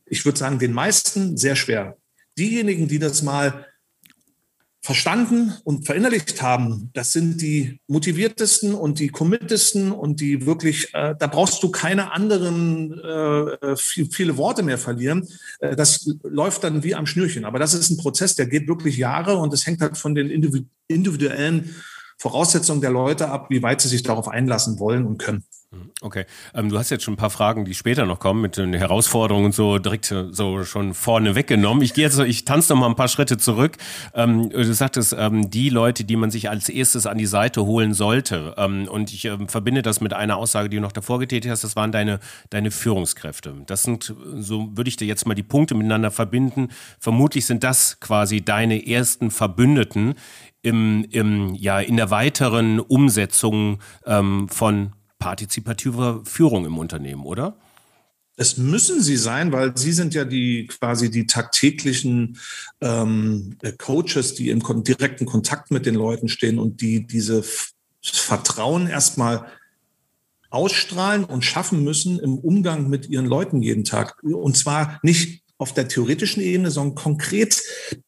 ich 0.05 0.25
würde 0.25 0.39
sagen, 0.39 0.57
den 0.57 0.73
meisten 0.73 1.37
sehr 1.37 1.55
schwer. 1.55 1.97
Diejenigen, 2.37 2.87
die 2.87 2.99
das 2.99 3.21
mal 3.21 3.66
verstanden 4.87 5.53
und 5.65 5.85
verinnerlicht 5.85 6.41
haben, 6.41 6.91
das 6.93 7.11
sind 7.11 7.41
die 7.41 7.81
motiviertesten 7.87 8.73
und 8.73 8.99
die 8.99 9.09
committesten 9.09 9.91
und 9.91 10.21
die 10.21 10.45
wirklich, 10.45 10.93
äh, 10.93 11.13
da 11.19 11.27
brauchst 11.27 11.61
du 11.61 11.71
keine 11.71 12.13
anderen 12.13 12.97
äh, 12.97 13.75
viel, 13.75 14.09
viele 14.09 14.37
Worte 14.37 14.63
mehr 14.63 14.77
verlieren. 14.77 15.27
Äh, 15.59 15.75
das 15.75 16.09
läuft 16.23 16.63
dann 16.63 16.85
wie 16.85 16.95
am 16.95 17.05
Schnürchen. 17.05 17.43
Aber 17.43 17.59
das 17.59 17.73
ist 17.73 17.89
ein 17.89 17.97
Prozess, 17.97 18.35
der 18.35 18.45
geht 18.45 18.69
wirklich 18.69 18.95
Jahre 18.95 19.35
und 19.35 19.53
es 19.53 19.67
hängt 19.67 19.81
halt 19.81 19.97
von 19.97 20.15
den 20.15 20.29
individuellen 20.87 21.75
Voraussetzungen 22.17 22.81
der 22.81 22.89
Leute 22.89 23.29
ab, 23.29 23.49
wie 23.49 23.61
weit 23.61 23.81
sie 23.81 23.87
sich 23.87 24.03
darauf 24.03 24.27
einlassen 24.27 24.79
wollen 24.79 25.05
und 25.05 25.17
können. 25.19 25.43
Okay, 25.99 26.25
ähm, 26.53 26.69
du 26.69 26.77
hast 26.77 26.91
jetzt 26.91 27.03
schon 27.03 27.15
ein 27.15 27.17
paar 27.17 27.29
Fragen, 27.29 27.65
die 27.65 27.73
später 27.73 28.05
noch 28.05 28.19
kommen, 28.19 28.41
mit 28.41 28.55
den 28.55 28.73
Herausforderungen 28.73 29.51
so 29.51 29.79
direkt 29.79 30.13
so 30.31 30.63
schon 30.63 30.93
vorne 30.93 31.35
weggenommen. 31.35 31.83
Ich 31.83 31.93
gehe 31.93 32.05
jetzt, 32.05 32.17
ich 32.19 32.45
tanze 32.45 32.71
noch 32.71 32.79
mal 32.79 32.87
ein 32.87 32.95
paar 32.95 33.09
Schritte 33.09 33.37
zurück. 33.37 33.75
Ähm, 34.13 34.49
du 34.49 34.73
sagtest, 34.73 35.13
ähm, 35.17 35.49
die 35.49 35.69
Leute, 35.69 36.05
die 36.05 36.15
man 36.15 36.31
sich 36.31 36.49
als 36.49 36.69
erstes 36.69 37.05
an 37.05 37.17
die 37.17 37.25
Seite 37.25 37.65
holen 37.65 37.93
sollte. 37.93 38.53
Ähm, 38.57 38.87
und 38.87 39.11
ich 39.11 39.25
ähm, 39.25 39.49
verbinde 39.49 39.81
das 39.81 39.99
mit 39.99 40.13
einer 40.13 40.37
Aussage, 40.37 40.69
die 40.69 40.77
du 40.77 40.81
noch 40.81 40.93
davor 40.93 41.19
getätigt 41.19 41.51
hast. 41.51 41.65
Das 41.65 41.75
waren 41.75 41.91
deine 41.91 42.19
deine 42.49 42.71
Führungskräfte. 42.71 43.53
Das 43.65 43.83
sind, 43.83 44.13
so 44.35 44.69
würde 44.77 44.87
ich 44.87 44.95
dir 44.95 45.05
jetzt 45.05 45.25
mal 45.27 45.35
die 45.35 45.43
Punkte 45.43 45.75
miteinander 45.75 46.11
verbinden. 46.11 46.69
Vermutlich 46.99 47.45
sind 47.45 47.63
das 47.63 47.99
quasi 47.99 48.41
deine 48.41 48.87
ersten 48.87 49.31
Verbündeten 49.31 50.15
im, 50.67 51.05
im 51.09 51.55
ja 51.55 51.79
in 51.79 51.95
der 51.95 52.11
weiteren 52.11 52.79
Umsetzung 52.79 53.79
ähm, 54.05 54.49
von 54.49 54.91
partizipativer 55.17 56.21
Führung 56.25 56.65
im 56.65 56.77
Unternehmen, 56.77 57.23
oder? 57.23 57.57
Es 58.35 58.57
müssen 58.57 59.01
sie 59.01 59.17
sein, 59.17 59.51
weil 59.51 59.75
sie 59.75 59.93
sind 59.93 60.13
ja 60.13 60.23
die 60.23 60.67
quasi 60.67 61.09
die 61.09 61.25
tagtäglichen 61.25 62.37
ähm, 62.81 63.57
Coaches, 63.79 64.35
die 64.35 64.49
im 64.49 64.61
direkten 64.83 65.25
Kontakt 65.25 65.71
mit 65.71 65.87
den 65.87 65.95
Leuten 65.95 66.27
stehen 66.27 66.59
und 66.59 66.81
die 66.81 67.07
diese 67.07 67.43
Vertrauen 68.03 68.87
erstmal 68.87 69.47
ausstrahlen 70.49 71.23
und 71.23 71.43
schaffen 71.43 71.83
müssen 71.83 72.19
im 72.19 72.37
Umgang 72.37 72.89
mit 72.89 73.09
ihren 73.09 73.25
Leuten 73.25 73.61
jeden 73.63 73.85
Tag. 73.85 74.21
Und 74.23 74.55
zwar 74.55 74.99
nicht 75.01 75.41
auf 75.57 75.73
der 75.73 75.87
theoretischen 75.87 76.41
Ebene, 76.43 76.69
sondern 76.69 76.95
konkret 76.95 77.61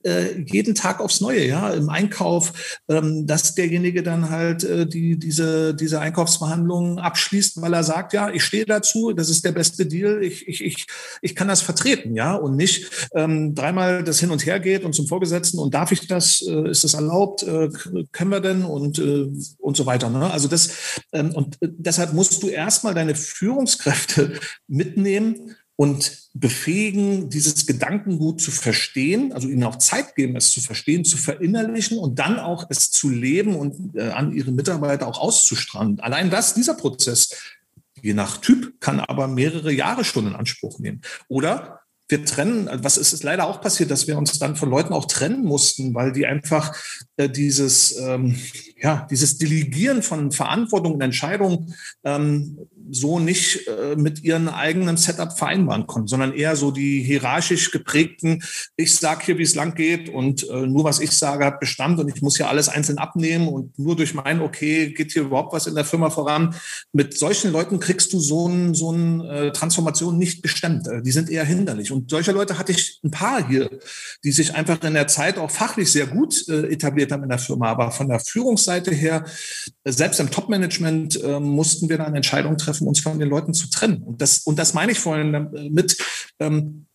äh, 0.03 0.41
jeden 0.45 0.75
Tag 0.75 0.99
aufs 0.99 1.19
Neue, 1.19 1.45
ja, 1.47 1.71
im 1.71 1.89
Einkauf, 1.89 2.81
ähm, 2.87 3.25
dass 3.25 3.55
derjenige 3.55 4.03
dann 4.03 4.29
halt 4.29 4.63
äh, 4.63 4.85
die, 4.85 5.17
diese, 5.17 5.73
diese 5.73 5.99
Einkaufsverhandlungen 5.99 6.99
abschließt, 6.99 7.61
weil 7.61 7.73
er 7.73 7.83
sagt, 7.83 8.13
ja, 8.13 8.29
ich 8.29 8.43
stehe 8.43 8.65
dazu, 8.65 9.13
das 9.13 9.29
ist 9.29 9.43
der 9.45 9.51
beste 9.51 9.87
Deal, 9.87 10.23
ich, 10.23 10.47
ich, 10.47 10.63
ich, 10.63 10.87
ich 11.21 11.35
kann 11.35 11.47
das 11.47 11.61
vertreten, 11.61 12.15
ja, 12.15 12.35
und 12.35 12.55
nicht 12.55 13.09
ähm, 13.15 13.55
dreimal 13.55 14.03
das 14.03 14.19
hin 14.19 14.31
und 14.31 14.45
her 14.45 14.59
geht 14.59 14.83
und 14.83 14.93
zum 14.93 15.07
Vorgesetzten 15.07 15.59
und 15.59 15.73
darf 15.73 15.91
ich 15.91 16.07
das, 16.07 16.41
äh, 16.41 16.69
ist 16.69 16.83
das 16.83 16.93
erlaubt, 16.93 17.43
äh, 17.43 17.69
können 18.11 18.31
wir 18.31 18.41
denn 18.41 18.63
und, 18.63 18.99
äh, 18.99 19.27
und 19.57 19.75
so 19.75 19.85
weiter. 19.85 20.09
Ne? 20.09 20.29
Also 20.31 20.47
das, 20.47 21.01
ähm, 21.13 21.31
und 21.31 21.55
äh, 21.61 21.69
deshalb 21.71 22.13
musst 22.13 22.43
du 22.43 22.47
erstmal 22.47 22.93
deine 22.93 23.15
Führungskräfte 23.15 24.33
mitnehmen 24.67 25.55
und 25.79 26.27
befähigen, 26.33 27.29
dieses 27.29 27.65
Gedankengut 27.65 28.41
zu 28.41 28.51
verstehen, 28.51 29.31
also 29.31 29.47
ihnen 29.47 29.63
auch 29.63 29.77
Zeit 29.77 30.13
geben, 30.13 30.35
es 30.35 30.51
zu 30.51 30.59
verstehen, 30.59 31.05
zu 31.05 31.15
verinnerlichen 31.15 31.97
und 31.97 32.19
dann 32.19 32.37
auch 32.37 32.65
es 32.69 32.91
zu 32.91 33.09
leben 33.09 33.55
und 33.55 33.95
äh, 33.95 34.09
an 34.09 34.33
ihre 34.33 34.51
Mitarbeiter 34.51 35.07
auch 35.07 35.17
auszustrahlen. 35.17 36.01
Allein 36.01 36.29
das, 36.29 36.53
dieser 36.53 36.73
Prozess, 36.73 37.33
je 38.01 38.13
nach 38.13 38.39
Typ, 38.39 38.81
kann 38.81 38.99
aber 38.99 39.29
mehrere 39.29 39.71
Jahre 39.71 40.03
schon 40.03 40.27
in 40.27 40.35
Anspruch 40.35 40.79
nehmen. 40.79 40.99
Oder 41.29 41.79
wir 42.09 42.25
trennen, 42.25 42.69
was 42.83 42.97
ist 42.97 43.13
es 43.13 43.23
leider 43.23 43.47
auch 43.47 43.61
passiert, 43.61 43.89
dass 43.89 44.05
wir 44.05 44.17
uns 44.17 44.37
dann 44.37 44.57
von 44.57 44.69
Leuten 44.69 44.91
auch 44.91 45.05
trennen 45.05 45.45
mussten, 45.45 45.93
weil 45.93 46.11
die 46.11 46.25
einfach 46.25 46.75
äh, 47.15 47.29
dieses, 47.29 47.97
ähm, 47.99 48.35
ja, 48.81 49.07
dieses 49.09 49.37
Delegieren 49.37 50.03
von 50.03 50.33
Verantwortung 50.33 50.95
und 50.95 51.01
Entscheidungen 51.01 51.73
ähm, 52.03 52.67
so 52.91 53.19
nicht 53.19 53.67
äh, 53.67 53.95
mit 53.95 54.23
ihren 54.23 54.47
eigenen 54.47 54.97
Setup 54.97 55.37
vereinbaren 55.37 55.87
konnten, 55.87 56.07
sondern 56.07 56.33
eher 56.33 56.55
so 56.55 56.71
die 56.71 57.01
hierarchisch 57.01 57.71
geprägten, 57.71 58.43
ich 58.75 58.95
sage 58.95 59.25
hier, 59.25 59.37
wie 59.37 59.43
es 59.43 59.55
lang 59.55 59.75
geht 59.75 60.09
und 60.09 60.47
äh, 60.49 60.67
nur 60.67 60.83
was 60.83 60.99
ich 60.99 61.11
sage 61.11 61.45
hat 61.45 61.59
Bestand 61.59 61.99
und 61.99 62.07
ich 62.13 62.21
muss 62.21 62.37
hier 62.37 62.49
alles 62.49 62.69
einzeln 62.69 62.97
abnehmen 62.97 63.47
und 63.47 63.77
nur 63.77 63.95
durch 63.95 64.13
mein 64.13 64.41
Okay 64.41 64.93
geht 64.93 65.11
hier 65.11 65.23
überhaupt 65.23 65.53
was 65.53 65.67
in 65.67 65.75
der 65.75 65.85
Firma 65.85 66.09
voran. 66.09 66.55
Mit 66.93 67.17
solchen 67.17 67.51
Leuten 67.51 67.79
kriegst 67.79 68.13
du 68.13 68.19
so 68.19 68.47
eine 68.47 68.75
so 68.75 68.93
äh, 68.95 69.51
Transformation 69.51 70.17
nicht 70.17 70.41
bestimmt. 70.41 70.87
Äh, 70.87 71.01
die 71.01 71.11
sind 71.11 71.29
eher 71.29 71.45
hinderlich. 71.45 71.91
Und 71.91 72.09
solche 72.09 72.31
Leute 72.31 72.57
hatte 72.57 72.71
ich 72.71 72.99
ein 73.03 73.11
paar 73.11 73.47
hier, 73.47 73.69
die 74.23 74.31
sich 74.31 74.55
einfach 74.55 74.81
in 74.83 74.93
der 74.93 75.07
Zeit 75.07 75.37
auch 75.37 75.51
fachlich 75.51 75.91
sehr 75.91 76.07
gut 76.07 76.47
äh, 76.47 76.67
etabliert 76.71 77.11
haben 77.11 77.23
in 77.23 77.29
der 77.29 77.39
Firma. 77.39 77.69
Aber 77.69 77.91
von 77.91 78.09
der 78.09 78.19
Führungsseite 78.19 78.93
her, 78.93 79.25
äh, 79.83 79.91
selbst 79.91 80.19
im 80.19 80.31
Top-Management 80.31 81.19
mussten 81.39 81.89
wir 81.89 81.97
dann 81.97 82.15
Entscheidungen 82.15 82.57
treffen, 82.57 82.78
treffen, 82.79 82.87
uns 82.87 82.99
von 82.99 83.19
den 83.19 83.29
Leuten 83.29 83.53
zu 83.53 83.69
trennen. 83.69 84.03
Und 84.03 84.21
das, 84.21 84.39
und 84.39 84.57
das 84.57 84.73
meine 84.73 84.91
ich 84.91 84.99
vorhin 84.99 85.49
mit, 85.71 85.97
ähm, 86.39 86.85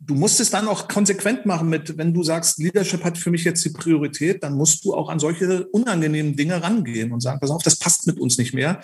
du 0.00 0.14
musst 0.14 0.40
es 0.40 0.50
dann 0.50 0.68
auch 0.68 0.88
konsequent 0.88 1.46
machen 1.46 1.68
mit, 1.68 1.96
wenn 1.96 2.12
du 2.12 2.22
sagst, 2.22 2.58
Leadership 2.58 3.04
hat 3.04 3.18
für 3.18 3.30
mich 3.30 3.44
jetzt 3.44 3.64
die 3.64 3.70
Priorität, 3.70 4.42
dann 4.42 4.54
musst 4.54 4.84
du 4.84 4.94
auch 4.94 5.08
an 5.08 5.18
solche 5.18 5.66
unangenehmen 5.68 6.36
Dinge 6.36 6.62
rangehen 6.62 7.12
und 7.12 7.20
sagen, 7.20 7.40
pass 7.40 7.50
auf, 7.50 7.62
das 7.62 7.76
passt 7.76 8.06
mit 8.06 8.18
uns 8.18 8.38
nicht 8.38 8.52
mehr. 8.52 8.80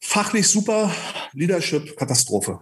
Fachlich 0.00 0.48
super, 0.48 0.90
Leadership 1.32 1.96
Katastrophe. 1.96 2.60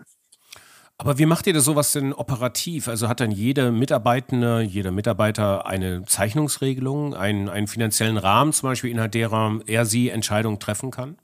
Aber 0.99 1.19
wie 1.19 1.27
macht 1.27 1.47
ihr 1.47 1.53
das 1.53 1.65
sowas 1.65 1.93
denn 1.93 2.15
operativ? 2.15 2.89
Also 2.89 3.07
hat 3.07 3.21
dann 3.21 3.31
jeder 3.31 3.71
Mitarbeitende, 3.71 4.63
jeder 4.63 4.93
Mitarbeiter 4.93 5.67
eine 5.67 6.07
Zeichnungsregelung, 6.07 7.15
einen, 7.15 7.51
einen 7.51 7.67
finanziellen 7.67 8.17
Rahmen 8.17 8.55
zum 8.55 8.71
Beispiel, 8.71 8.91
innerhalb 8.91 9.13
derer 9.13 9.61
er 9.67 9.85
sie 9.85 10.09
Entscheidungen 10.09 10.59
treffen 10.59 10.91
kann? 10.91 11.19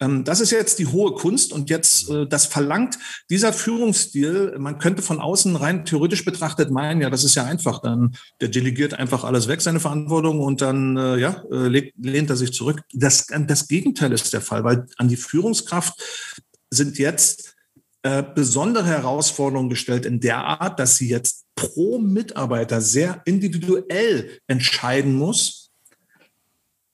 Ähm, 0.00 0.24
das 0.24 0.40
ist 0.40 0.50
jetzt 0.50 0.78
die 0.78 0.86
hohe 0.86 1.12
Kunst 1.12 1.52
und 1.52 1.70
jetzt 1.70 2.10
äh, 2.10 2.26
das 2.26 2.46
verlangt 2.46 2.98
dieser 3.30 3.52
Führungsstil. 3.52 4.56
Man 4.58 4.78
könnte 4.78 5.02
von 5.02 5.20
außen 5.20 5.56
rein 5.56 5.84
theoretisch 5.84 6.24
betrachtet 6.24 6.70
meinen, 6.70 7.00
ja, 7.00 7.10
das 7.10 7.24
ist 7.24 7.34
ja 7.34 7.44
einfach. 7.44 7.80
Dann 7.80 8.16
der 8.40 8.48
delegiert 8.48 8.94
einfach 8.94 9.24
alles 9.24 9.48
weg, 9.48 9.60
seine 9.60 9.80
Verantwortung 9.80 10.40
und 10.40 10.60
dann 10.60 10.96
äh, 10.96 11.16
ja 11.18 11.42
äh, 11.50 11.90
lehnt 11.96 12.30
er 12.30 12.36
sich 12.36 12.52
zurück. 12.52 12.82
Das, 12.92 13.26
das 13.26 13.68
Gegenteil 13.68 14.12
ist 14.12 14.32
der 14.32 14.40
Fall, 14.40 14.64
weil 14.64 14.86
an 14.96 15.08
die 15.08 15.16
Führungskraft 15.16 15.94
sind 16.70 16.98
jetzt 16.98 17.52
besondere 18.36 18.86
Herausforderungen 18.86 19.68
gestellt 19.68 20.06
in 20.06 20.20
der 20.20 20.38
Art, 20.38 20.78
dass 20.78 20.96
sie 20.96 21.08
jetzt 21.08 21.44
pro 21.56 21.98
Mitarbeiter 21.98 22.80
sehr 22.80 23.20
individuell 23.24 24.38
entscheiden 24.46 25.16
muss, 25.16 25.72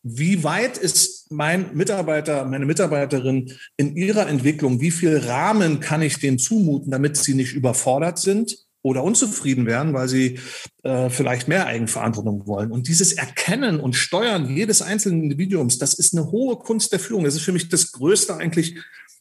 wie 0.02 0.42
weit 0.42 0.78
ist 0.78 1.21
mein 1.32 1.74
Mitarbeiter, 1.74 2.44
meine 2.44 2.66
Mitarbeiterin 2.66 3.52
in 3.76 3.96
ihrer 3.96 4.28
Entwicklung? 4.28 4.80
Wie 4.80 4.90
viel 4.90 5.16
Rahmen 5.16 5.80
kann 5.80 6.02
ich 6.02 6.18
denen 6.18 6.38
zumuten, 6.38 6.90
damit 6.90 7.16
sie 7.16 7.34
nicht 7.34 7.54
überfordert 7.54 8.18
sind 8.18 8.58
oder 8.82 9.02
unzufrieden 9.02 9.66
werden, 9.66 9.94
weil 9.94 10.08
sie 10.08 10.38
äh, 10.82 11.10
vielleicht 11.10 11.48
mehr 11.48 11.66
Eigenverantwortung 11.66 12.46
wollen? 12.46 12.70
Und 12.70 12.88
dieses 12.88 13.12
Erkennen 13.12 13.80
und 13.80 13.94
Steuern 13.94 14.48
jedes 14.48 14.82
einzelnen 14.82 15.22
Individuums, 15.24 15.78
das 15.78 15.94
ist 15.94 16.14
eine 16.14 16.30
hohe 16.30 16.56
Kunst 16.56 16.92
der 16.92 17.00
Führung. 17.00 17.24
Das 17.24 17.34
ist 17.34 17.42
für 17.42 17.52
mich 17.52 17.68
das 17.68 17.92
Größte 17.92 18.36
eigentlich, 18.36 18.76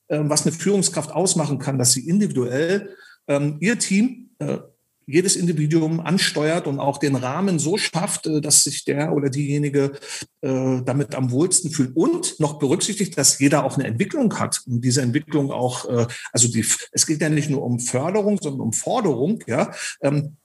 äh, 0.08 0.20
was 0.22 0.46
eine 0.46 0.56
Führungskraft 0.56 1.12
ausmachen 1.12 1.60
kann, 1.60 1.80
dass 1.80 1.94
sie 1.94 2.08
individuell 2.08 2.96
ähm, 3.28 3.58
ihr 3.60 3.80
Team 3.80 4.32
äh, 4.40 4.58
jedes 5.06 5.36
Individuum 5.36 6.00
ansteuert 6.00 6.68
und 6.68 6.80
auch 6.80 6.98
den 6.98 7.16
Rahmen 7.16 7.60
so 7.60 7.78
schafft, 7.78 8.28
äh, 8.28 8.42
dass 8.42 8.64
sich 8.64 8.86
der 8.86 9.14
oder 9.14 9.30
diejenige 9.30 9.94
äh, 10.42 10.82
damit 10.84 11.16
am 11.16 11.32
wohlsten 11.32 11.72
fühlt 11.72 11.96
und 11.96 12.40
noch 12.40 12.60
berücksichtigt, 12.60 13.18
dass 13.18 13.40
jeder 13.40 13.64
auch 13.64 13.78
eine 13.78 13.88
Entwicklung 13.88 14.40
hat 14.40 14.62
und 14.66 14.82
diese 14.82 15.02
Entwicklung 15.02 15.52
auch, 15.52 15.90
äh, 15.90 16.08
also 16.32 16.48
die, 16.48 16.66
es 16.92 17.06
geht 17.06 17.22
ja 17.22 17.30
nicht 17.30 17.50
nur 17.50 17.64
um 17.64 17.80
Förderung, 17.80 18.40
sondern 18.42 18.62
um 18.62 18.74
Forderung, 18.74 19.44
ja. 19.48 19.72
Ähm, 20.02 20.38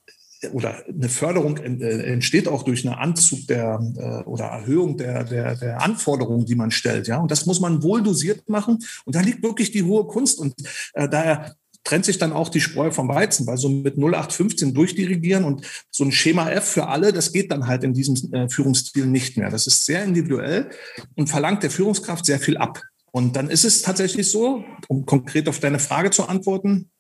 oder 0.53 0.85
eine 0.87 1.09
Förderung 1.09 1.57
entsteht 1.57 2.47
auch 2.47 2.63
durch 2.63 2.87
einen 2.87 2.95
Anzug 2.95 3.47
der 3.49 3.81
oder 4.27 4.45
Erhöhung 4.45 4.99
der, 4.99 5.25
der, 5.25 5.57
der 5.57 5.81
Anforderungen, 5.81 6.45
die 6.45 6.55
man 6.55 6.71
stellt. 6.71 7.09
Ja, 7.09 7.19
und 7.19 7.31
das 7.31 7.47
muss 7.47 7.59
man 7.59 7.83
wohl 7.83 8.03
dosiert 8.03 8.47
machen. 8.49 8.79
Und 9.07 9.15
da 9.17 9.21
liegt 9.23 9.43
wirklich 9.43 9.73
die 9.73 9.83
hohe 9.83 10.07
Kunst. 10.07 10.39
Und 10.39 10.55
daher 10.93 11.57
trennt 11.87 12.05
sich 12.05 12.19
dann 12.19 12.33
auch 12.33 12.49
die 12.49 12.61
Spreu 12.61 12.91
vom 12.91 13.09
Weizen, 13.09 13.47
weil 13.47 13.57
so 13.57 13.69
mit 13.69 13.97
0815 13.97 14.75
durchdirigieren 14.75 15.45
und 15.45 15.67
so 15.91 16.05
ein 16.05 16.13
Schema 16.13 16.51
F 16.51 16.65
für 16.65 16.89
alle, 16.89 17.13
das 17.13 17.33
geht 17.33 17.51
dann 17.51 17.67
halt 17.67 17.85
in 17.85 17.95
diesem 17.95 18.33
äh, 18.33 18.49
Führungsstil 18.49 19.07
nicht 19.07 19.37
mehr. 19.37 19.51
Das 19.51 19.67
ist 19.67 19.87
sehr 19.87 20.05
individuell 20.05 20.69
und 21.15 21.29
verlangt 21.29 21.63
der 21.63 21.71
Führungskraft 21.71 22.27
sehr 22.27 22.41
viel 22.41 22.57
ab. 22.57 22.83
Und 23.13 23.37
dann 23.37 23.49
ist 23.49 23.65
es 23.65 23.83
tatsächlich 23.83 24.31
so, 24.31 24.65
um 24.89 25.07
konkret 25.07 25.49
auf 25.49 25.61
deine 25.61 25.79
Frage 25.79 26.11
zu 26.11 26.29
antworten, 26.29 26.91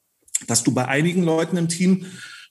dass 0.47 0.63
du 0.63 0.73
bei 0.73 0.87
einigen 0.87 1.25
Leuten 1.25 1.57
im 1.57 1.69
Team 1.69 2.07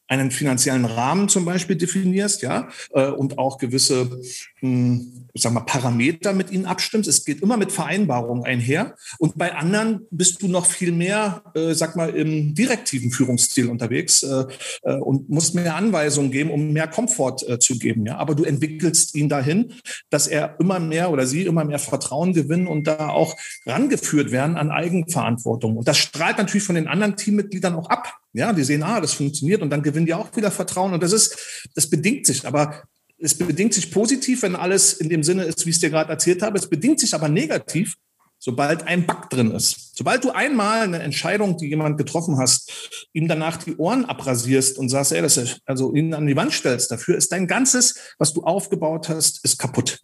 einen 0.08 0.32
finanziellen 0.32 0.86
Rahmen 0.86 1.30
zum 1.30 1.46
Beispiel 1.46 1.76
definierst, 1.76 2.42
ja, 2.44 2.70
äh, 2.94 3.08
und 3.08 3.38
auch 3.38 3.58
gewisse, 3.58 4.22
hm, 4.60 5.28
ich 5.34 5.42
sag 5.42 5.54
mal, 5.54 5.62
Parameter 5.62 6.34
mit 6.34 6.52
ihnen 6.52 6.66
abstimmst. 6.66 7.10
Es 7.10 7.26
geht 7.26 7.42
immer 7.42 7.58
mit 7.58 7.72
Vereinbarungen 7.72 8.46
einher. 8.46 8.96
Und 9.18 9.38
bei 9.38 9.56
anderen 9.56 10.02
bist 10.12 10.42
du 10.42 10.48
noch 10.48 10.66
viel 10.66 10.92
mehr, 10.92 11.44
äh, 11.56 11.74
sag 11.74 11.96
mal, 11.96 12.10
im 12.10 12.54
direktiven 12.54 13.12
Führungsstil 13.12 13.68
unterwegs 13.70 14.24
äh, 14.24 14.46
und 14.84 15.30
musst 15.30 15.56
mehr 15.56 15.76
Anweisungen 15.76 16.32
geben, 16.32 16.52
um 16.52 16.72
mehr 16.72 16.88
Komfort 16.88 17.38
zu 17.60 17.78
geben, 17.78 18.06
ja. 18.06 18.18
Aber 18.18 18.36
du 18.36 18.44
entwickelst 18.44 19.16
ihn 19.16 19.30
dahin, 19.30 19.74
dass 20.10 20.28
er 20.28 20.56
immer 20.60 20.80
mehr 20.80 21.12
oder 21.12 21.26
sie 21.26 21.44
immer 21.44 21.66
mehr 21.66 21.80
Vertrauen 21.80 22.34
gewinnen 22.34 22.68
und 22.68 22.88
da 22.88 23.10
auch 23.10 23.36
rangeführt 23.66 24.32
werden 24.32 24.58
an 24.58 24.72
Eigenverantwortung. 24.72 25.78
Und 25.78 25.88
das 25.88 25.98
strahlt 25.98 26.38
natürlich 26.38 26.64
von 26.64 26.76
den 26.76 26.88
anderen 26.88 27.16
Teammitgliedern 27.16 27.76
auch 27.76 27.90
ab. 27.90 28.14
Ja, 28.36 28.52
die 28.52 28.64
sehen, 28.64 28.84
ah, 28.84 29.00
das 29.00 29.14
funktioniert 29.14 29.62
und 29.62 29.70
dann 29.70 29.82
gewinnen 29.82 30.06
die 30.06 30.14
auch 30.14 30.36
wieder 30.36 30.52
Vertrauen 30.52 30.94
und 30.94 31.02
das 31.02 31.14
ist, 31.14 31.70
das 31.74 31.90
bedingt 31.90 32.26
sich. 32.26 32.46
Aber 32.46 32.84
es 33.18 33.38
bedingt 33.38 33.74
sich 33.74 33.92
positiv, 33.92 34.42
wenn 34.42 34.58
alles 34.58 34.94
in 34.94 35.08
dem 35.08 35.24
Sinne 35.24 35.46
ist, 35.46 35.66
wie 35.66 35.70
ich 35.70 35.78
es 35.78 35.80
dir 35.80 35.90
gerade 35.90 36.12
erzählt 36.12 36.42
habe. 36.42 36.58
Es 36.58 36.70
bedingt 36.70 37.00
sich 37.00 37.14
aber 37.14 37.30
negativ, 37.30 37.96
sobald 38.38 38.84
ein 38.84 39.06
Bug 39.06 39.30
drin 39.30 39.52
ist. 39.52 39.96
Sobald 39.98 40.26
du 40.26 40.32
einmal 40.32 40.82
eine 40.82 41.00
Entscheidung, 41.00 41.58
die 41.58 41.68
jemand 41.68 41.98
getroffen 41.98 42.38
hast, 42.38 43.10
ihm 43.14 43.30
danach 43.30 43.56
die 43.56 43.78
Ohren 43.78 44.04
abrasierst 44.04 44.78
und 44.78 44.90
sagst, 44.90 45.14
ey, 45.14 45.22
das 45.22 45.38
ist, 45.38 45.62
also 45.66 45.94
ihn 45.94 46.14
an 46.14 46.28
die 46.28 46.36
Wand 46.36 46.52
stellst, 46.52 46.92
dafür 46.92 47.16
ist 47.16 47.32
dein 47.32 47.48
ganzes, 47.48 47.96
was 48.18 48.34
du 48.34 48.44
aufgebaut 48.44 49.08
hast, 49.08 49.46
ist 49.46 49.58
kaputt. 49.58 50.02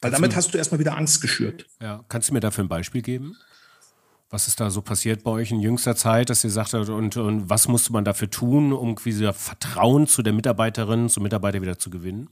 Weil 0.00 0.12
damit 0.12 0.36
hast 0.36 0.54
du 0.54 0.58
erstmal 0.58 0.78
wieder 0.78 0.96
Angst 0.96 1.20
geschürt. 1.20 1.66
Ja, 1.82 2.04
kannst 2.08 2.28
du 2.28 2.34
mir 2.34 2.40
dafür 2.40 2.62
ein 2.62 2.68
Beispiel 2.68 3.02
geben? 3.02 3.36
Was 4.30 4.46
ist 4.46 4.60
da 4.60 4.68
so 4.68 4.82
passiert 4.82 5.24
bei 5.24 5.30
euch 5.30 5.50
in 5.50 5.60
jüngster 5.60 5.96
Zeit, 5.96 6.28
dass 6.28 6.44
ihr 6.44 6.50
sagt, 6.50 6.74
und, 6.74 7.16
und 7.16 7.48
was 7.48 7.66
musste 7.66 7.92
man 7.92 8.04
dafür 8.04 8.28
tun, 8.28 8.74
um 8.74 8.94
wieder 9.04 9.32
Vertrauen 9.32 10.06
zu 10.06 10.22
der 10.22 10.34
Mitarbeiterin, 10.34 11.08
zum 11.08 11.22
Mitarbeiter 11.22 11.62
wieder 11.62 11.78
zu 11.78 11.88
gewinnen? 11.88 12.28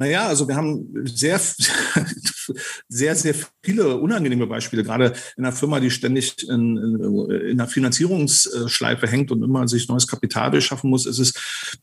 Naja, 0.00 0.28
also 0.28 0.46
wir 0.46 0.54
haben 0.54 0.88
sehr, 1.06 1.40
sehr, 2.88 3.16
sehr 3.16 3.34
viele 3.62 3.96
unangenehme 3.96 4.46
Beispiele, 4.46 4.84
gerade 4.84 5.12
in 5.36 5.44
einer 5.44 5.52
Firma, 5.52 5.80
die 5.80 5.90
ständig 5.90 6.48
in, 6.48 6.76
in, 6.78 7.60
einer 7.60 7.66
Finanzierungsschleife 7.66 9.08
hängt 9.08 9.32
und 9.32 9.42
immer 9.42 9.66
sich 9.66 9.88
neues 9.88 10.06
Kapital 10.06 10.52
beschaffen 10.52 10.88
muss, 10.88 11.04
ist 11.04 11.18
es 11.18 11.34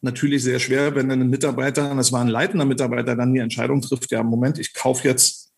natürlich 0.01 0.43
sehr 0.43 0.59
schwer, 0.59 0.95
wenn 0.95 1.11
ein 1.11 1.29
Mitarbeiter, 1.29 1.93
das 1.93 2.13
war 2.13 2.21
ein 2.21 2.29
leitender 2.29 2.65
Mitarbeiter, 2.65 3.17
dann 3.17 3.33
die 3.33 3.41
Entscheidung 3.41 3.81
trifft, 3.81 4.09
ja, 4.11 4.23
Moment, 4.23 4.59
ich 4.59 4.73
kaufe 4.73 5.05
jetzt 5.07 5.51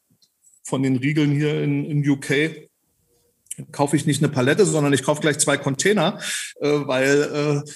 von 0.63 0.81
den 0.81 0.97
Riegeln 0.97 1.31
hier 1.31 1.61
in, 1.61 1.85
in 1.85 2.09
UK 2.09 2.67
kaufe 3.71 3.95
ich 3.95 4.05
nicht 4.05 4.21
eine 4.21 4.31
Palette, 4.31 4.65
sondern 4.65 4.93
ich 4.93 5.03
kaufe 5.03 5.21
gleich 5.21 5.39
zwei 5.39 5.57
Container, 5.57 6.19
äh, 6.61 6.67
weil 6.69 7.63
äh, 7.65 7.71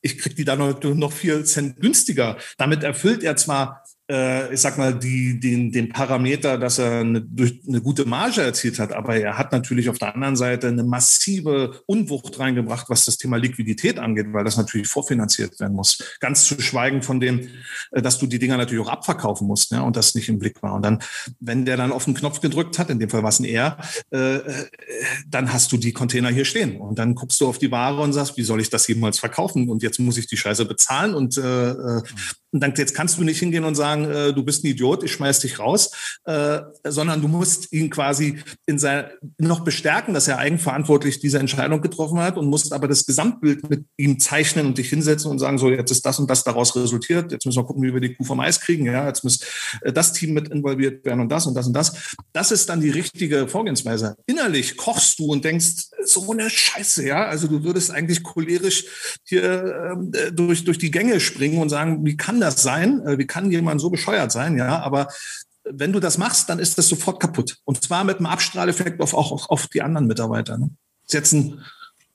ich 0.00 0.18
kriege 0.18 0.34
die 0.34 0.44
dann 0.44 0.58
noch, 0.58 0.82
noch 0.82 1.12
vier 1.12 1.44
Cent 1.44 1.80
günstiger. 1.80 2.36
Damit 2.58 2.82
erfüllt 2.82 3.22
er 3.22 3.36
zwar 3.36 3.84
äh, 4.10 4.52
ich 4.54 4.60
sag 4.60 4.78
mal, 4.78 4.94
die, 4.94 5.40
den, 5.40 5.72
den 5.72 5.88
Parameter, 5.88 6.58
dass 6.58 6.78
er 6.78 7.00
eine, 7.00 7.20
durch 7.20 7.60
eine 7.66 7.80
gute 7.80 8.04
Marge 8.04 8.42
erzielt 8.42 8.78
hat. 8.78 8.92
Aber 8.92 9.16
er 9.16 9.36
hat 9.36 9.52
natürlich 9.52 9.88
auf 9.88 9.98
der 9.98 10.14
anderen 10.14 10.36
Seite 10.36 10.68
eine 10.68 10.84
massive 10.84 11.82
Unwucht 11.86 12.38
reingebracht, 12.38 12.88
was 12.88 13.04
das 13.04 13.18
Thema 13.18 13.36
Liquidität 13.36 13.98
angeht, 13.98 14.26
weil 14.30 14.44
das 14.44 14.56
natürlich 14.56 14.86
vorfinanziert 14.88 15.58
werden 15.58 15.74
muss. 15.74 16.16
Ganz 16.20 16.44
zu 16.44 16.60
schweigen 16.60 17.02
von 17.02 17.20
dem, 17.20 17.48
äh, 17.90 18.02
dass 18.02 18.18
du 18.18 18.26
die 18.26 18.38
Dinger 18.38 18.56
natürlich 18.56 18.84
auch 18.86 18.92
abverkaufen 18.92 19.46
musst 19.46 19.72
ja, 19.72 19.80
und 19.80 19.96
das 19.96 20.14
nicht 20.14 20.28
im 20.28 20.38
Blick 20.38 20.62
war. 20.62 20.74
Und 20.74 20.84
dann, 20.84 21.02
wenn 21.40 21.64
der 21.64 21.76
dann 21.76 21.92
auf 21.92 22.04
den 22.04 22.14
Knopf 22.14 22.40
gedrückt 22.40 22.78
hat, 22.78 22.90
in 22.90 22.98
dem 22.98 23.10
Fall 23.10 23.22
war 23.22 23.30
es 23.30 23.40
ein 23.40 23.44
Er, 23.44 23.78
äh, 24.12 24.36
äh, 24.36 24.66
dann 25.26 25.52
hast 25.52 25.72
du 25.72 25.76
die 25.76 25.92
Container 25.92 26.28
hier 26.28 26.44
stehen. 26.44 26.80
Und 26.80 26.98
dann 26.98 27.14
guckst 27.14 27.40
du 27.40 27.48
auf 27.48 27.58
die 27.58 27.72
Ware 27.72 28.00
und 28.00 28.12
sagst, 28.12 28.36
wie 28.36 28.42
soll 28.44 28.60
ich 28.60 28.70
das 28.70 28.86
jemals 28.86 29.18
verkaufen? 29.18 29.68
Und 29.68 29.82
jetzt 29.82 29.98
muss 29.98 30.16
ich 30.16 30.26
die 30.26 30.36
Scheiße 30.36 30.64
bezahlen. 30.64 31.14
Und 31.14 31.36
äh, 31.38 31.70
äh 31.70 32.02
und 32.56 32.60
dann, 32.60 32.72
jetzt 32.74 32.94
kannst 32.94 33.18
du 33.18 33.22
nicht 33.22 33.38
hingehen 33.38 33.64
und 33.64 33.74
sagen, 33.74 34.10
äh, 34.10 34.32
du 34.32 34.42
bist 34.42 34.64
ein 34.64 34.68
Idiot, 34.68 35.04
ich 35.04 35.12
schmeiß 35.12 35.40
dich 35.40 35.58
raus, 35.58 35.90
äh, 36.24 36.60
sondern 36.84 37.20
du 37.20 37.28
musst 37.28 37.70
ihn 37.70 37.90
quasi 37.90 38.38
in 38.64 38.78
sein, 38.78 39.10
noch 39.36 39.60
bestärken, 39.60 40.14
dass 40.14 40.26
er 40.26 40.38
eigenverantwortlich 40.38 41.20
diese 41.20 41.38
Entscheidung 41.38 41.82
getroffen 41.82 42.18
hat 42.18 42.38
und 42.38 42.46
musst 42.46 42.72
aber 42.72 42.88
das 42.88 43.04
Gesamtbild 43.04 43.68
mit 43.68 43.84
ihm 43.98 44.18
zeichnen 44.18 44.64
und 44.64 44.78
dich 44.78 44.88
hinsetzen 44.88 45.30
und 45.30 45.38
sagen, 45.38 45.58
so, 45.58 45.68
jetzt 45.68 45.90
ist 45.90 46.06
das 46.06 46.18
und 46.18 46.30
das 46.30 46.44
daraus 46.44 46.74
resultiert, 46.74 47.30
jetzt 47.30 47.44
müssen 47.44 47.58
wir 47.58 47.66
gucken, 47.66 47.82
wie 47.82 47.92
wir 47.92 48.00
die 48.00 48.14
Kuh 48.14 48.24
vom 48.24 48.40
Eis 48.40 48.58
kriegen, 48.58 48.86
ja, 48.86 49.06
jetzt 49.06 49.22
muss 49.22 49.40
äh, 49.82 49.92
das 49.92 50.14
Team 50.14 50.32
mit 50.32 50.48
involviert 50.48 51.04
werden 51.04 51.20
und 51.20 51.28
das 51.28 51.46
und 51.46 51.52
das 51.52 51.66
und 51.66 51.74
das. 51.74 52.14
Das 52.32 52.52
ist 52.52 52.70
dann 52.70 52.80
die 52.80 52.88
richtige 52.88 53.48
Vorgehensweise. 53.48 54.16
Innerlich 54.24 54.78
kochst 54.78 55.18
du 55.18 55.26
und 55.26 55.44
denkst, 55.44 55.90
so 56.04 56.32
eine 56.32 56.48
Scheiße, 56.48 57.06
ja, 57.06 57.26
also 57.26 57.48
du 57.48 57.64
würdest 57.64 57.90
eigentlich 57.90 58.22
cholerisch 58.22 58.84
hier 59.24 59.92
ähm, 59.92 60.12
durch, 60.32 60.64
durch 60.64 60.78
die 60.78 60.90
Gänge 60.90 61.20
springen 61.20 61.58
und 61.58 61.68
sagen, 61.68 62.06
wie 62.06 62.16
kann 62.16 62.40
das 62.40 62.45
das 62.46 62.62
sein? 62.62 63.04
Äh, 63.06 63.18
wie 63.18 63.26
kann 63.26 63.50
jemand 63.50 63.80
so 63.80 63.90
bescheuert 63.90 64.32
sein? 64.32 64.56
Ja, 64.56 64.80
aber 64.80 65.08
wenn 65.64 65.92
du 65.92 66.00
das 66.00 66.18
machst, 66.18 66.48
dann 66.48 66.58
ist 66.58 66.78
das 66.78 66.88
sofort 66.88 67.20
kaputt. 67.20 67.58
Und 67.64 67.82
zwar 67.82 68.04
mit 68.04 68.18
einem 68.18 68.26
Abstrahleffekt 68.26 69.00
auf, 69.00 69.14
auch 69.14 69.48
auf 69.48 69.66
die 69.68 69.82
anderen 69.82 70.06
Mitarbeiter. 70.06 70.58
Ne? 70.58 70.70
Das 71.02 71.08
ist 71.08 71.14
jetzt 71.14 71.32
ein 71.32 71.64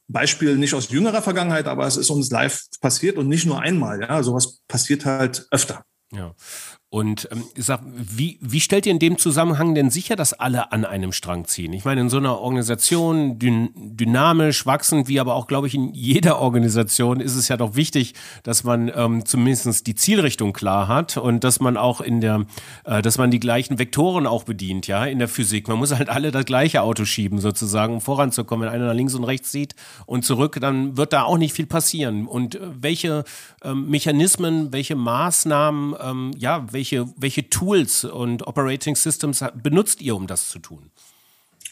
Beispiel 0.08 0.58
nicht 0.58 0.74
aus 0.74 0.90
jüngerer 0.90 1.22
Vergangenheit, 1.22 1.68
aber 1.68 1.86
es 1.86 1.98
ist 1.98 2.10
uns 2.10 2.32
live 2.32 2.66
passiert 2.82 3.18
und 3.18 3.28
nicht 3.28 3.46
nur 3.46 3.62
einmal. 3.62 4.02
Ja, 4.02 4.24
sowas 4.24 4.60
passiert 4.68 5.06
halt 5.06 5.48
öfter. 5.52 5.84
Ja. 6.12 6.34
Und 6.94 7.30
ähm, 7.32 7.46
sag, 7.56 7.80
wie, 7.86 8.38
wie 8.42 8.60
stellt 8.60 8.86
ihr 8.86 8.92
in 8.92 9.00
dem 9.00 9.18
Zusammenhang 9.18 9.76
denn 9.76 9.90
sicher, 9.90 10.18
dass 10.18 10.34
alle 10.34 10.74
an 10.74 10.84
einem 10.84 11.14
Strang 11.14 11.46
ziehen? 11.46 11.72
Ich 11.72 11.86
meine, 11.86 12.02
in 12.02 12.10
so 12.10 12.18
einer 12.18 12.40
Organisation, 12.40 13.40
dyn 13.40 13.70
dynamisch, 13.74 14.66
wachsend, 14.66 15.08
wie 15.08 15.22
aber 15.22 15.36
auch, 15.36 15.48
glaube 15.48 15.68
ich, 15.68 15.74
in 15.74 15.94
jeder 15.94 16.40
Organisation 16.40 17.22
ist 17.22 17.38
es 17.38 17.48
ja 17.48 17.56
doch 17.56 17.76
wichtig, 17.78 18.14
dass 18.44 18.66
man 18.66 18.92
ähm, 18.94 19.26
zumindest 19.26 19.88
die 19.88 19.96
Zielrichtung 19.96 20.52
klar 20.52 20.90
hat 20.90 21.16
und 21.16 21.46
dass 21.46 21.62
man 21.62 21.78
auch 21.78 22.02
in 22.02 22.20
der, 22.20 22.46
äh, 22.84 23.02
dass 23.02 23.18
man 23.18 23.32
die 23.32 23.40
gleichen 23.40 23.80
Vektoren 23.80 24.28
auch 24.28 24.44
bedient, 24.44 24.88
ja, 24.88 25.06
in 25.06 25.20
der 25.20 25.30
Physik. 25.30 25.70
Man 25.70 25.78
muss 25.78 25.96
halt 25.96 26.10
alle 26.10 26.32
das 26.32 26.44
gleiche 26.44 26.82
Auto 26.82 27.06
schieben, 27.06 27.40
sozusagen, 27.40 27.94
um 27.94 28.02
voranzukommen. 28.02 28.68
Wenn 28.68 28.76
einer 28.76 28.88
nach 28.88 28.94
links 28.94 29.16
und 29.16 29.24
rechts 29.24 29.50
sieht 29.50 29.76
und 30.08 30.26
zurück, 30.26 30.58
dann 30.60 30.98
wird 30.98 31.14
da 31.14 31.24
auch 31.24 31.38
nicht 31.38 31.54
viel 31.54 31.68
passieren. 31.68 32.28
Und 32.28 32.56
äh, 32.56 32.60
welche 32.82 33.24
ähm, 33.64 33.90
Mechanismen, 33.90 34.74
welche 34.74 34.98
Maßnahmen, 34.98 35.96
ähm, 36.04 36.32
ja, 36.38 36.66
welche 36.70 36.81
welche, 36.82 37.14
welche 37.16 37.48
Tools 37.48 38.06
und 38.06 38.48
Operating 38.48 38.96
Systems 38.96 39.46
benutzt 39.62 40.02
ihr, 40.02 40.16
um 40.16 40.26
das 40.26 40.50
zu 40.50 40.58
tun? 40.58 40.90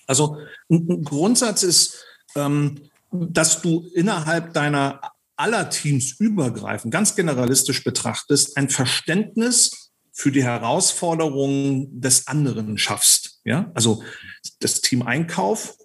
Also 0.05 0.37
ein 0.69 1.03
Grundsatz 1.03 1.63
ist, 1.63 2.05
ähm, 2.35 2.89
dass 3.11 3.63
du 3.63 3.89
innerhalb 3.95 4.53
deiner 4.53 5.01
aller 5.35 5.71
Teams 5.71 6.19
übergreifend, 6.19 6.93
ganz 6.93 7.15
generalistisch 7.15 7.83
betrachtest, 7.83 8.55
ein 8.55 8.69
Verständnis 8.69 9.91
für 10.11 10.31
die 10.31 10.43
Herausforderungen 10.43 11.99
des 11.99 12.27
anderen 12.27 12.77
schaffst. 12.77 13.39
Ja, 13.45 13.71
also 13.73 14.03
das 14.59 14.81
Team 14.81 15.01
Einkauf 15.01 15.75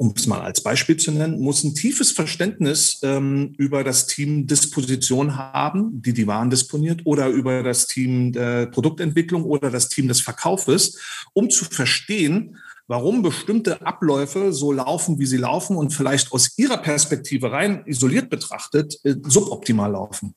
um 0.00 0.14
es 0.16 0.26
mal 0.26 0.40
als 0.40 0.62
Beispiel 0.62 0.96
zu 0.96 1.10
nennen, 1.10 1.40
muss 1.40 1.62
ein 1.62 1.74
tiefes 1.74 2.10
Verständnis 2.10 3.00
ähm, 3.02 3.52
über 3.58 3.84
das 3.84 4.06
Team 4.06 4.46
Disposition 4.46 5.36
haben, 5.36 6.00
die 6.00 6.14
die 6.14 6.26
Waren 6.26 6.48
disponiert, 6.48 7.02
oder 7.04 7.28
über 7.28 7.62
das 7.62 7.86
Team 7.86 8.32
der 8.32 8.64
Produktentwicklung 8.68 9.44
oder 9.44 9.70
das 9.70 9.90
Team 9.90 10.08
des 10.08 10.22
Verkaufes, 10.22 10.98
um 11.34 11.50
zu 11.50 11.66
verstehen, 11.66 12.56
warum 12.86 13.20
bestimmte 13.20 13.84
Abläufe 13.84 14.54
so 14.54 14.72
laufen, 14.72 15.18
wie 15.18 15.26
sie 15.26 15.36
laufen 15.36 15.76
und 15.76 15.90
vielleicht 15.90 16.32
aus 16.32 16.56
ihrer 16.56 16.78
Perspektive 16.78 17.52
rein 17.52 17.82
isoliert 17.84 18.30
betrachtet 18.30 18.98
äh, 19.04 19.16
suboptimal 19.22 19.92
laufen. 19.92 20.34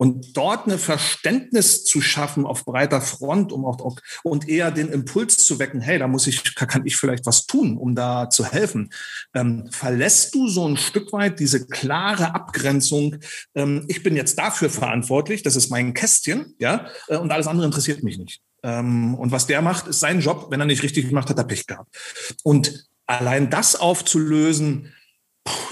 Und 0.00 0.34
dort 0.34 0.64
eine 0.64 0.78
Verständnis 0.78 1.84
zu 1.84 2.00
schaffen 2.00 2.46
auf 2.46 2.64
breiter 2.64 3.02
Front, 3.02 3.52
um 3.52 3.66
auch, 3.66 3.98
und 4.22 4.48
eher 4.48 4.70
den 4.70 4.88
Impuls 4.88 5.44
zu 5.44 5.58
wecken, 5.58 5.82
hey, 5.82 5.98
da 5.98 6.08
muss 6.08 6.26
ich, 6.26 6.54
kann 6.54 6.86
ich 6.86 6.96
vielleicht 6.96 7.26
was 7.26 7.44
tun, 7.44 7.76
um 7.76 7.94
da 7.94 8.30
zu 8.30 8.46
helfen. 8.46 8.88
Ähm, 9.34 9.68
verlässt 9.70 10.34
du 10.34 10.48
so 10.48 10.66
ein 10.66 10.78
Stück 10.78 11.12
weit 11.12 11.38
diese 11.38 11.66
klare 11.66 12.34
Abgrenzung, 12.34 13.18
ähm, 13.54 13.84
ich 13.88 14.02
bin 14.02 14.16
jetzt 14.16 14.38
dafür 14.38 14.70
verantwortlich, 14.70 15.42
das 15.42 15.54
ist 15.54 15.68
mein 15.68 15.92
Kästchen, 15.92 16.54
ja, 16.58 16.86
äh, 17.08 17.18
und 17.18 17.30
alles 17.30 17.46
andere 17.46 17.66
interessiert 17.66 18.02
mich 18.02 18.16
nicht. 18.16 18.40
Ähm, 18.62 19.14
und 19.16 19.32
was 19.32 19.48
der 19.48 19.60
macht, 19.60 19.86
ist 19.86 20.00
sein 20.00 20.20
Job. 20.20 20.46
Wenn 20.48 20.60
er 20.60 20.66
nicht 20.66 20.82
richtig 20.82 21.10
gemacht 21.10 21.28
hat, 21.28 21.36
hat 21.36 21.44
er 21.44 21.48
Pech 21.48 21.66
gehabt. 21.66 21.94
Und 22.42 22.86
allein 23.04 23.50
das 23.50 23.76
aufzulösen, 23.76 24.94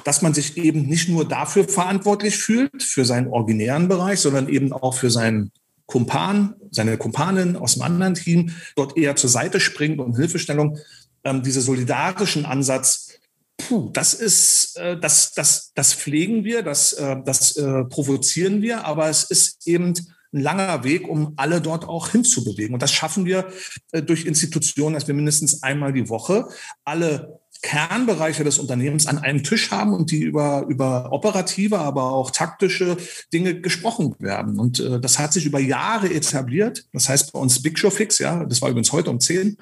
dass 0.05 0.23
man 0.23 0.35
sich 0.35 0.57
eben 0.57 0.83
nicht 0.87 1.09
nur 1.09 1.27
dafür 1.27 1.69
verantwortlich 1.69 2.37
fühlt, 2.37 2.83
für 2.83 3.05
seinen 3.05 3.29
originären 3.29 3.89
Bereich, 3.89 4.21
sondern 4.21 4.49
eben 4.49 4.73
auch 4.73 4.95
für 4.95 5.11
seinen 5.11 5.53
Kumpan, 5.87 6.55
seine 6.71 6.99
Kumpanin 6.99 7.57
aus 7.57 7.75
dem 7.75 7.83
anderen 7.83 8.15
Team, 8.15 8.55
dort 8.77 8.97
eher 8.97 9.17
zur 9.17 9.31
Seite 9.31 9.61
springt 9.61 10.01
und 10.01 10.17
Hilfestellung, 10.17 10.79
ähm, 11.25 11.43
diese 11.43 11.61
solidarischen 11.61 12.45
Ansatz, 12.45 13.09
puh, 13.57 13.91
das 13.93 14.15
ist, 14.15 14.77
äh, 14.77 14.99
das, 14.99 15.33
das, 15.33 15.73
das 15.75 15.95
pflegen 15.95 16.45
wir, 16.45 16.63
das, 16.63 16.93
äh, 16.93 17.17
das 17.25 17.57
äh, 17.57 17.85
provozieren 17.85 18.63
wir, 18.63 18.85
aber 18.85 19.09
es 19.09 19.25
ist 19.25 19.67
eben 19.67 19.95
ein 20.33 20.41
langer 20.41 20.85
Weg, 20.85 21.09
um 21.09 21.33
alle 21.37 21.61
dort 21.61 21.87
auch 21.87 22.09
hinzubewegen. 22.11 22.75
Und 22.75 22.83
das 22.83 22.93
schaffen 22.93 23.25
wir 23.25 23.49
äh, 23.93 24.03
durch 24.03 24.27
Institutionen, 24.27 24.95
dass 24.95 25.07
wir 25.09 25.15
mindestens 25.15 25.63
einmal 25.63 25.93
die 25.93 26.09
Woche 26.09 26.49
alle 26.85 27.38
Kernbereiche 27.63 28.45
des 28.45 28.59
Unternehmens 28.59 29.07
an 29.07 29.19
einem 29.19 29.43
Tisch 29.43 29.71
haben 29.71 29.93
und 29.93 30.11
die 30.11 30.23
über, 30.23 30.67
über 30.69 31.13
operative, 31.13 31.79
aber 31.79 32.13
auch 32.13 32.31
taktische 32.31 32.97
Dinge 33.33 33.61
gesprochen 33.61 34.15
werden. 34.19 34.61
Und 34.61 34.81
äh, 34.81 35.01
das 35.01 35.19
hat 35.19 35.33
sich 35.33 35.47
über 35.47 35.59
Jahre 35.59 36.13
etabliert. 36.13 36.85
Das 36.93 37.09
heißt 37.09 37.33
bei 37.33 37.39
uns 37.39 37.61
Big 37.63 37.79
Show 37.79 37.91
Fix, 37.91 38.19
ja, 38.19 38.45
das 38.45 38.63
war 38.63 38.69
übrigens 38.69 38.93
heute 38.93 39.11
um 39.11 39.21
10. 39.21 39.57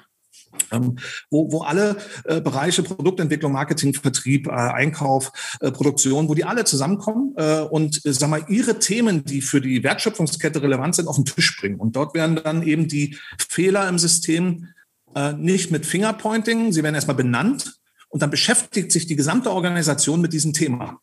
Ähm, 0.71 0.97
wo, 1.29 1.51
wo 1.51 1.61
alle 1.61 1.97
äh, 2.23 2.41
Bereiche 2.41 2.81
Produktentwicklung, 2.81 3.51
Marketing, 3.51 3.93
Vertrieb, 3.93 4.47
äh, 4.47 4.51
Einkauf, 4.51 5.57
äh, 5.59 5.71
Produktion, 5.71 6.29
wo 6.29 6.33
die 6.33 6.45
alle 6.45 6.65
zusammenkommen 6.65 7.33
äh, 7.37 7.59
und 7.61 8.03
äh, 8.05 8.13
sag 8.13 8.29
mal 8.29 8.45
ihre 8.47 8.79
Themen, 8.79 9.23
die 9.23 9.41
für 9.41 9.61
die 9.61 9.83
Wertschöpfungskette 9.83 10.61
relevant 10.61 10.95
sind, 10.95 11.07
auf 11.07 11.15
den 11.15 11.25
Tisch 11.25 11.59
bringen. 11.59 11.79
Und 11.79 11.95
dort 11.95 12.15
werden 12.15 12.39
dann 12.43 12.63
eben 12.63 12.87
die 12.87 13.17
Fehler 13.49 13.87
im 13.87 13.99
System 13.99 14.69
äh, 15.15 15.33
nicht 15.33 15.69
mit 15.69 15.85
Fingerpointing, 15.85 16.71
sie 16.71 16.81
werden 16.81 16.95
erstmal 16.95 17.17
benannt 17.17 17.77
und 18.17 18.21
dann 18.23 18.31
beschäftigt 18.31 18.91
sich 18.91 19.05
die 19.05 19.15
gesamte 19.15 19.51
Organisation 19.51 20.19
mit 20.21 20.33
diesem 20.33 20.51
Thema. 20.51 20.99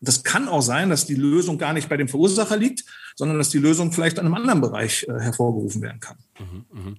Das 0.00 0.24
kann 0.24 0.48
auch 0.48 0.60
sein, 0.60 0.90
dass 0.90 1.06
die 1.06 1.14
Lösung 1.14 1.56
gar 1.56 1.72
nicht 1.72 1.88
bei 1.88 1.96
dem 1.96 2.08
Verursacher 2.08 2.56
liegt, 2.56 2.84
sondern 3.14 3.38
dass 3.38 3.50
die 3.50 3.60
Lösung 3.60 3.92
vielleicht 3.92 4.18
in 4.18 4.26
einem 4.26 4.34
anderen 4.34 4.60
Bereich 4.60 5.06
äh, 5.08 5.20
hervorgerufen 5.20 5.82
werden 5.82 6.00
kann. 6.00 6.16
Mhm, 6.40 6.64
mh. 6.72 6.96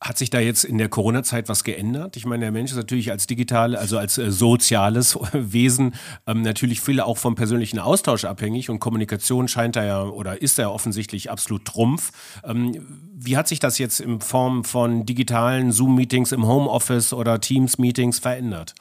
Hat 0.00 0.16
sich 0.16 0.30
da 0.30 0.40
jetzt 0.40 0.64
in 0.64 0.78
der 0.78 0.88
Corona-Zeit 0.88 1.50
was 1.50 1.62
geändert? 1.62 2.16
Ich 2.16 2.24
meine, 2.24 2.46
der 2.46 2.52
Mensch 2.52 2.70
ist 2.70 2.78
natürlich 2.78 3.10
als 3.10 3.26
digital, 3.26 3.76
also 3.76 3.98
als 3.98 4.16
äh, 4.16 4.30
soziales 4.30 5.18
Wesen 5.32 5.94
ähm, 6.26 6.40
natürlich 6.40 6.80
viel 6.80 7.00
auch 7.00 7.18
vom 7.18 7.34
persönlichen 7.34 7.78
Austausch 7.78 8.24
abhängig 8.24 8.70
und 8.70 8.78
Kommunikation 8.78 9.46
scheint 9.46 9.76
da 9.76 9.84
ja 9.84 10.02
oder 10.04 10.40
ist 10.40 10.58
da 10.58 10.62
ja 10.62 10.68
offensichtlich 10.70 11.30
absolut 11.30 11.66
Trumpf. 11.66 12.12
Ähm, 12.44 12.80
wie 13.14 13.36
hat 13.36 13.46
sich 13.46 13.58
das 13.58 13.76
jetzt 13.76 14.00
in 14.00 14.22
Form 14.22 14.64
von 14.64 15.04
digitalen 15.04 15.70
Zoom-Meetings 15.70 16.32
im 16.32 16.46
Homeoffice 16.46 17.12
oder 17.12 17.38
Teams-Meetings 17.38 18.20
verändert? 18.20 18.74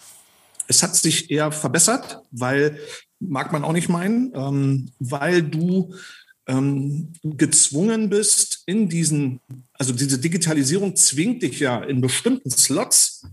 Es 0.67 0.83
hat 0.83 0.95
sich 0.95 1.31
eher 1.31 1.51
verbessert, 1.51 2.21
weil, 2.31 2.79
mag 3.19 3.51
man 3.51 3.65
auch 3.65 3.73
nicht 3.73 3.89
meinen, 3.89 4.31
ähm, 4.35 4.91
weil 4.99 5.43
du 5.43 5.93
ähm, 6.49 7.13
gezwungen 7.23 8.09
bist, 8.09 8.63
in 8.65 8.89
diesen, 8.89 9.39
also 9.73 9.93
diese 9.93 10.19
Digitalisierung 10.19 10.95
zwingt 10.95 11.43
dich 11.43 11.59
ja 11.59 11.81
in 11.83 12.01
bestimmten 12.01 12.49
Slots, 12.49 13.23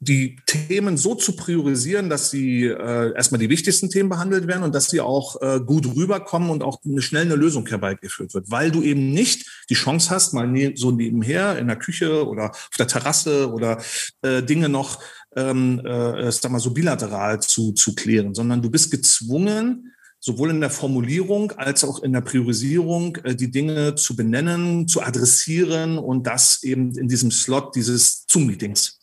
die 0.00 0.36
Themen 0.46 0.96
so 0.96 1.14
zu 1.14 1.36
priorisieren, 1.36 2.10
dass 2.10 2.30
sie 2.30 2.64
äh, 2.64 3.14
erstmal 3.14 3.38
die 3.38 3.48
wichtigsten 3.48 3.88
Themen 3.88 4.08
behandelt 4.08 4.48
werden 4.48 4.64
und 4.64 4.74
dass 4.74 4.90
sie 4.90 5.00
auch 5.00 5.40
äh, 5.40 5.60
gut 5.60 5.86
rüberkommen 5.96 6.50
und 6.50 6.62
auch 6.62 6.80
eine, 6.84 7.00
schnell 7.00 7.22
eine 7.22 7.36
Lösung 7.36 7.66
herbeigeführt 7.68 8.34
wird, 8.34 8.50
weil 8.50 8.72
du 8.72 8.82
eben 8.82 9.12
nicht 9.12 9.64
die 9.70 9.74
Chance 9.74 10.10
hast, 10.10 10.34
mal 10.34 10.48
ne, 10.48 10.72
so 10.74 10.90
nebenher 10.90 11.56
in 11.56 11.68
der 11.68 11.76
Küche 11.76 12.26
oder 12.26 12.50
auf 12.50 12.76
der 12.76 12.88
Terrasse 12.88 13.52
oder 13.52 13.80
äh, 14.22 14.42
Dinge 14.42 14.68
noch 14.68 15.00
ähm, 15.36 15.80
äh, 15.86 16.30
sag 16.32 16.50
mal 16.50 16.58
so 16.58 16.72
bilateral 16.72 17.40
zu, 17.40 17.72
zu 17.72 17.94
klären, 17.94 18.34
sondern 18.34 18.60
du 18.60 18.70
bist 18.70 18.90
gezwungen, 18.90 19.92
sowohl 20.24 20.50
in 20.50 20.60
der 20.60 20.70
Formulierung 20.70 21.50
als 21.52 21.82
auch 21.82 22.00
in 22.00 22.12
der 22.12 22.20
Priorisierung 22.20 23.16
äh, 23.24 23.34
die 23.34 23.50
Dinge 23.50 23.96
zu 23.96 24.14
benennen, 24.14 24.86
zu 24.86 25.02
adressieren 25.02 25.98
und 25.98 26.28
das 26.28 26.62
eben 26.62 26.96
in 26.96 27.08
diesem 27.08 27.32
Slot 27.32 27.74
dieses 27.74 28.24
Zoom-Meetings. 28.28 29.00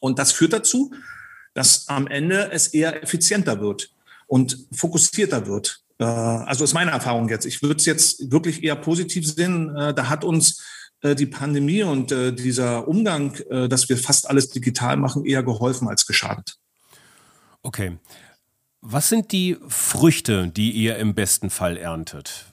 Und 0.00 0.18
das 0.18 0.32
führt 0.32 0.52
dazu, 0.52 0.92
dass 1.54 1.88
am 1.88 2.06
Ende 2.06 2.52
es 2.52 2.68
eher 2.68 3.02
effizienter 3.02 3.60
wird 3.62 3.94
und 4.26 4.66
fokussierter 4.72 5.46
wird. 5.46 5.80
Äh, 5.98 6.04
also 6.04 6.64
ist 6.64 6.74
meine 6.74 6.90
Erfahrung 6.90 7.30
jetzt. 7.30 7.46
Ich 7.46 7.62
würde 7.62 7.76
es 7.76 7.86
jetzt 7.86 8.30
wirklich 8.30 8.62
eher 8.62 8.76
positiv 8.76 9.26
sehen. 9.26 9.74
Äh, 9.74 9.94
da 9.94 10.08
hat 10.10 10.22
uns 10.22 10.62
die 11.02 11.26
Pandemie 11.26 11.82
und 11.82 12.10
dieser 12.12 12.88
Umgang, 12.88 13.36
dass 13.68 13.90
wir 13.90 13.98
fast 13.98 14.26
alles 14.26 14.48
digital 14.48 14.96
machen, 14.96 15.26
eher 15.26 15.42
geholfen 15.42 15.86
als 15.86 16.06
geschadet. 16.06 16.56
Okay. 17.60 17.98
Was 18.86 19.08
sind 19.08 19.32
die 19.32 19.56
Früchte, 19.66 20.48
die 20.48 20.70
ihr 20.70 20.98
im 20.98 21.14
besten 21.14 21.48
Fall 21.48 21.78
erntet? 21.78 22.52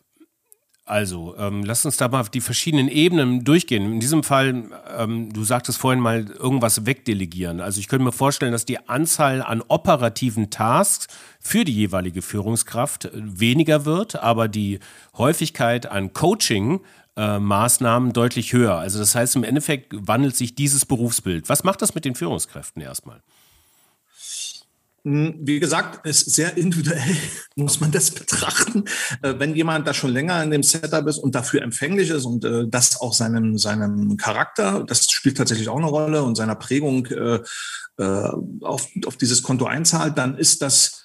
Also, 0.86 1.36
ähm, 1.38 1.66
lasst 1.66 1.86
uns 1.86 1.98
da 1.98 2.08
mal 2.08 2.24
die 2.24 2.40
verschiedenen 2.40 2.88
Ebenen 2.88 3.44
durchgehen. 3.44 3.92
In 3.92 4.00
diesem 4.00 4.24
Fall, 4.24 4.64
ähm, 4.98 5.34
du 5.34 5.44
sagtest 5.44 5.78
vorhin 5.78 6.00
mal, 6.00 6.30
irgendwas 6.30 6.86
wegdelegieren. 6.86 7.60
Also 7.60 7.82
ich 7.82 7.90
könnte 7.90 8.06
mir 8.06 8.14
vorstellen, 8.14 8.54
dass 8.54 8.64
die 8.64 8.88
Anzahl 8.88 9.42
an 9.42 9.62
operativen 9.68 10.50
Tasks 10.50 11.08
für 11.42 11.66
die 11.66 11.76
jeweilige 11.76 12.22
Führungskraft 12.22 13.06
äh, 13.06 13.12
weniger 13.14 13.84
wird, 13.84 14.16
aber 14.16 14.48
die 14.48 14.80
Häufigkeit 15.18 15.86
an 15.86 16.14
Coaching-Maßnahmen 16.14 18.12
äh, 18.12 18.14
deutlich 18.14 18.54
höher. 18.54 18.78
Also 18.78 19.00
das 19.00 19.16
heißt, 19.16 19.36
im 19.36 19.44
Endeffekt 19.44 19.92
wandelt 19.92 20.38
sich 20.38 20.56
dieses 20.56 20.86
Berufsbild. 20.86 21.50
Was 21.50 21.66
macht 21.66 21.82
das 21.82 21.94
mit 21.94 22.06
den 22.06 22.16
Führungskräften 22.16 22.82
erstmal? 22.82 23.22
Hm, 25.04 25.36
wie 25.42 25.60
gesagt, 25.60 26.06
ist 26.06 26.32
sehr 26.32 26.58
individuell, 26.58 27.18
muss 27.56 27.80
man 27.80 27.92
das 27.92 28.12
betrachten. 28.12 28.86
Äh, 29.24 29.36
wenn 29.40 29.56
jemand 29.56 29.88
da 29.88 29.94
schon 29.94 30.12
länger 30.12 30.44
in 30.44 30.52
dem 30.52 30.64
Setup 30.64 31.08
ist 31.08 31.18
und 31.18 31.34
dafür 31.34 31.64
empfänglich 31.64 32.10
ist 32.10 32.26
und 32.26 32.46
äh, 32.46 32.68
das 32.68 33.02
auch 33.02 33.14
seinem, 33.14 33.58
seinem 33.58 34.18
Charakter, 34.18 34.84
das 34.86 35.10
spielt 35.10 35.38
tatsächlich 35.38 35.70
auch 35.70 35.78
eine 35.78 35.88
Rolle 35.88 36.24
und 36.24 36.36
seiner 36.36 36.56
Prägung 36.56 37.08
äh, 37.08 37.40
auf, 37.98 38.88
auf 39.06 39.18
dieses 39.18 39.44
Konto 39.44 39.66
einzahlt, 39.66 40.18
dann 40.18 40.36
ist 40.36 40.62
das 40.62 41.01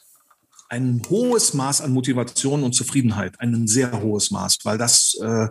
ein 0.68 1.02
hohes 1.08 1.54
Maß 1.54 1.80
an 1.80 1.92
Motivation 1.92 2.62
und 2.62 2.74
Zufriedenheit, 2.74 3.40
ein 3.40 3.66
sehr 3.66 4.02
hohes 4.02 4.30
Maß, 4.30 4.58
weil 4.64 4.78
das 4.78 5.14
äh, 5.20 5.48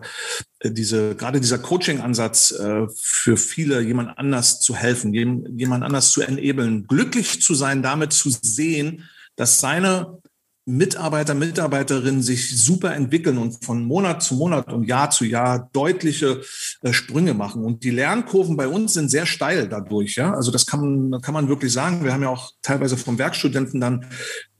diese 0.63 1.15
gerade 1.15 1.39
dieser 1.39 1.59
Coaching-Ansatz 1.59 2.51
äh, 2.51 2.87
für 2.95 3.37
viele 3.37 3.81
jemand 3.81 4.17
anders 4.17 4.59
zu 4.59 4.75
helfen, 4.75 5.13
jemand 5.13 5.83
anders 5.83 6.11
zu 6.11 6.21
enablen, 6.21 6.87
glücklich 6.87 7.41
zu 7.41 7.55
sein, 7.55 7.81
damit 7.81 8.13
zu 8.13 8.29
sehen, 8.29 9.03
dass 9.35 9.59
seine 9.59 10.19
Mitarbeiter, 10.67 11.35
Mitarbeiterinnen 11.35 12.23
sich 12.23 12.57
super 12.59 12.95
entwickeln 12.95 13.37
und 13.37 13.63
von 13.63 13.85
Monat 13.85 14.23
zu 14.23 14.33
Monat 14.33 14.73
und 14.73 14.85
Jahr 14.85 15.11
zu 15.11 15.23
Jahr 15.23 15.69
deutliche 15.73 16.41
äh, 16.81 16.91
Sprünge 16.91 17.35
machen. 17.35 17.63
Und 17.63 17.83
die 17.83 17.91
Lernkurven 17.91 18.57
bei 18.57 18.67
uns 18.67 18.93
sind 18.93 19.09
sehr 19.09 19.27
steil 19.27 19.69
dadurch. 19.69 20.15
Ja, 20.15 20.33
also 20.33 20.51
das 20.51 20.65
kann 20.65 21.19
kann 21.21 21.35
man 21.35 21.49
wirklich 21.49 21.71
sagen. 21.71 22.03
Wir 22.03 22.13
haben 22.13 22.23
ja 22.23 22.29
auch 22.29 22.51
teilweise 22.63 22.97
vom 22.97 23.19
Werkstudenten 23.19 23.79
dann 23.79 24.07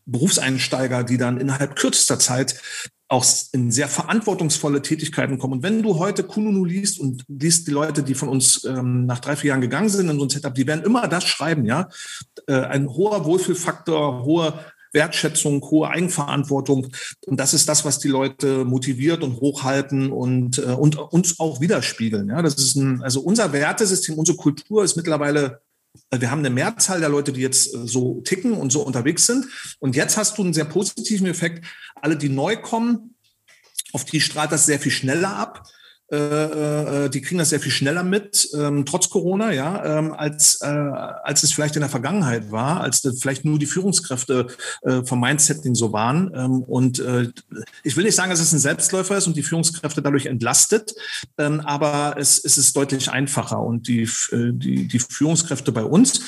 Berufseinsteiger, 0.06 1.04
die 1.04 1.18
dann 1.18 1.40
innerhalb 1.40 1.76
kürzester 1.76 2.20
Zeit 2.20 2.62
auch 3.08 3.26
in 3.52 3.72
sehr 3.72 3.88
verantwortungsvolle 3.88 4.82
Tätigkeiten 4.82 5.38
kommen. 5.38 5.54
Und 5.54 5.64
wenn 5.64 5.84
du 5.84 6.00
heute 6.00 6.24
Kununu 6.24 6.66
liest 6.66 7.00
und 7.00 7.24
liest 7.28 7.68
die 7.68 7.72
Leute, 7.72 8.02
die 8.02 8.16
von 8.16 8.30
uns 8.30 8.64
ähm, 8.64 9.06
nach 9.06 9.20
drei, 9.20 9.36
vier 9.36 9.50
Jahren 9.50 9.62
gegangen 9.62 9.90
sind 9.90 10.10
in 10.10 10.18
so 10.18 10.26
ein 10.26 10.30
Setup, 10.30 10.54
die 10.54 10.66
werden 10.66 10.84
immer 10.84 11.08
das 11.08 11.24
schreiben, 11.26 11.66
ja. 11.66 11.88
Äh, 12.48 12.62
ein 12.62 12.90
hoher 12.90 13.26
Wohlfühlfaktor, 13.26 14.24
hohe 14.24 14.54
Wertschätzung, 14.92 15.62
hohe 15.62 15.90
Eigenverantwortung. 15.90 16.88
Und 17.28 17.40
das 17.40 17.54
ist 17.54 17.70
das, 17.70 17.86
was 17.86 18.00
die 18.00 18.08
Leute 18.08 18.66
motiviert 18.66 19.22
und 19.22 19.40
hochhalten 19.40 20.12
und, 20.12 20.58
äh, 20.58 20.72
und 20.72 20.96
uns 20.96 21.40
auch 21.40 21.62
widerspiegeln. 21.62 22.30
Ja, 22.30 22.42
das 22.42 22.56
ist 22.56 22.76
ein, 22.76 23.04
also 23.04 23.20
unser 23.22 23.54
Wertesystem, 23.54 24.18
unsere 24.18 24.38
Kultur 24.38 24.84
ist 24.84 24.96
mittlerweile 24.96 25.62
wir 26.12 26.32
haben 26.32 26.40
eine 26.40 26.50
Mehrzahl 26.50 27.00
der 27.00 27.10
Leute, 27.10 27.34
die 27.34 27.42
jetzt 27.42 27.74
äh, 27.74 27.88
so 27.88 28.22
ticken 28.22 28.54
und 28.54 28.72
so 28.72 28.82
unterwegs 28.82 29.26
sind. 29.26 29.46
Und 29.80 29.96
jetzt 29.96 30.18
hast 30.18 30.38
du 30.38 30.44
einen 30.44 30.54
sehr 30.54 30.66
positiven 30.66 31.28
Effekt. 31.28 31.66
Alle, 31.96 32.18
die 32.18 32.30
neu 32.30 32.58
kommen, 32.58 33.16
auf 33.94 34.06
die 34.06 34.22
strahlt 34.22 34.52
das 34.52 34.66
sehr 34.66 34.80
viel 34.80 34.92
schneller 34.92 35.36
ab. 35.36 35.68
Äh, 36.12 36.18
äh, 37.06 37.10
die 37.10 37.22
kriegen 37.22 37.40
das 37.40 37.50
sehr 37.50 37.60
viel 37.60 37.72
schneller 37.72 38.04
mit, 38.04 38.48
ähm, 38.54 38.86
trotz 38.86 39.10
Corona, 39.10 39.52
ja, 39.52 39.98
ähm, 39.98 40.14
als, 40.14 40.62
äh, 40.62 40.68
als 40.68 41.42
es 41.42 41.52
vielleicht 41.52 41.76
in 41.76 41.80
der 41.80 41.90
Vergangenheit 41.90 42.52
war, 42.52 42.82
als 42.82 43.02
vielleicht 43.20 43.44
nur 43.44 43.58
die 43.58 43.66
Führungskräfte 43.66 44.48
äh, 44.84 45.04
vom 45.04 45.20
Mindsetting 45.20 45.74
so 45.74 45.94
waren. 45.94 46.32
Ähm, 46.36 46.62
und 46.62 47.00
äh, 47.00 47.30
ich 47.84 47.98
will 47.98 48.04
nicht 48.04 48.16
sagen, 48.16 48.30
dass 48.30 48.40
es 48.40 48.54
ein 48.54 48.60
Selbstläufer 48.60 49.18
ist 49.18 49.26
und 49.26 49.36
die 49.36 49.42
Führungskräfte 49.44 50.04
dadurch 50.04 50.28
entlastet, 50.28 50.94
aber 51.38 52.16
es, 52.18 52.44
es 52.44 52.58
ist 52.58 52.76
deutlich 52.76 53.10
einfacher 53.10 53.60
und 53.60 53.88
die, 53.88 54.04
äh, 54.32 54.52
die, 54.52 54.88
die 54.88 55.00
Führungskräfte 55.00 55.72
bei 55.72 55.84
uns 55.84 56.22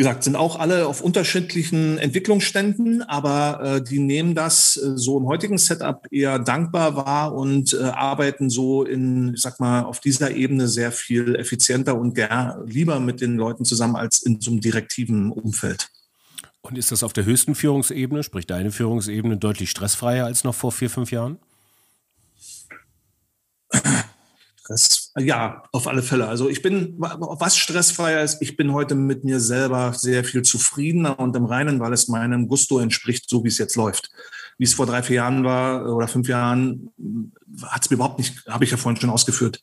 wie 0.00 0.02
gesagt, 0.02 0.24
sind 0.24 0.34
auch 0.34 0.58
alle 0.58 0.86
auf 0.86 1.02
unterschiedlichen 1.02 1.98
Entwicklungsständen, 1.98 3.02
aber 3.02 3.60
äh, 3.62 3.84
die 3.84 3.98
nehmen 3.98 4.34
das 4.34 4.78
äh, 4.78 4.96
so 4.96 5.18
im 5.18 5.26
heutigen 5.26 5.58
Setup 5.58 6.06
eher 6.10 6.38
dankbar 6.38 6.96
wahr 6.96 7.34
und 7.34 7.74
äh, 7.74 7.82
arbeiten 7.82 8.48
so 8.48 8.82
in, 8.82 9.34
ich 9.34 9.42
sag 9.42 9.60
mal, 9.60 9.82
auf 9.82 10.00
dieser 10.00 10.30
Ebene 10.30 10.68
sehr 10.68 10.90
viel 10.90 11.36
effizienter 11.36 11.98
und 11.98 12.14
gern 12.14 12.66
lieber 12.66 12.98
mit 12.98 13.20
den 13.20 13.36
Leuten 13.36 13.66
zusammen 13.66 13.94
als 13.94 14.22
in 14.22 14.40
so 14.40 14.52
einem 14.52 14.62
direktiven 14.62 15.30
Umfeld. 15.32 15.90
Und 16.62 16.78
ist 16.78 16.90
das 16.92 17.02
auf 17.02 17.12
der 17.12 17.26
höchsten 17.26 17.54
Führungsebene, 17.54 18.22
sprich 18.22 18.46
deine 18.46 18.72
Führungsebene, 18.72 19.36
deutlich 19.36 19.68
stressfreier 19.68 20.24
als 20.24 20.44
noch 20.44 20.54
vor 20.54 20.72
vier, 20.72 20.88
fünf 20.88 21.10
Jahren? 21.10 21.38
Stress, 24.60 24.99
ja, 25.20 25.62
auf 25.72 25.86
alle 25.86 26.02
Fälle. 26.02 26.28
Also 26.28 26.48
ich 26.48 26.62
bin, 26.62 26.94
was 26.98 27.56
stressfreier 27.56 28.22
ist, 28.22 28.42
ich 28.42 28.56
bin 28.56 28.72
heute 28.72 28.94
mit 28.94 29.24
mir 29.24 29.40
selber 29.40 29.92
sehr 29.92 30.24
viel 30.24 30.42
zufriedener 30.42 31.18
und 31.18 31.36
im 31.36 31.44
Reinen, 31.44 31.80
weil 31.80 31.92
es 31.92 32.08
meinem 32.08 32.48
Gusto 32.48 32.78
entspricht, 32.78 33.28
so 33.28 33.44
wie 33.44 33.48
es 33.48 33.58
jetzt 33.58 33.76
läuft 33.76 34.10
wie 34.60 34.64
es 34.64 34.74
vor 34.74 34.84
drei, 34.84 35.02
vier 35.02 35.16
Jahren 35.16 35.42
war 35.42 35.90
oder 35.90 36.06
fünf 36.06 36.28
Jahren, 36.28 36.90
hat 37.62 37.82
es 37.82 37.90
mir 37.90 37.94
überhaupt 37.94 38.18
nicht, 38.18 38.46
habe 38.46 38.62
ich 38.62 38.70
ja 38.70 38.76
vorhin 38.76 39.00
schon 39.00 39.08
ausgeführt, 39.08 39.62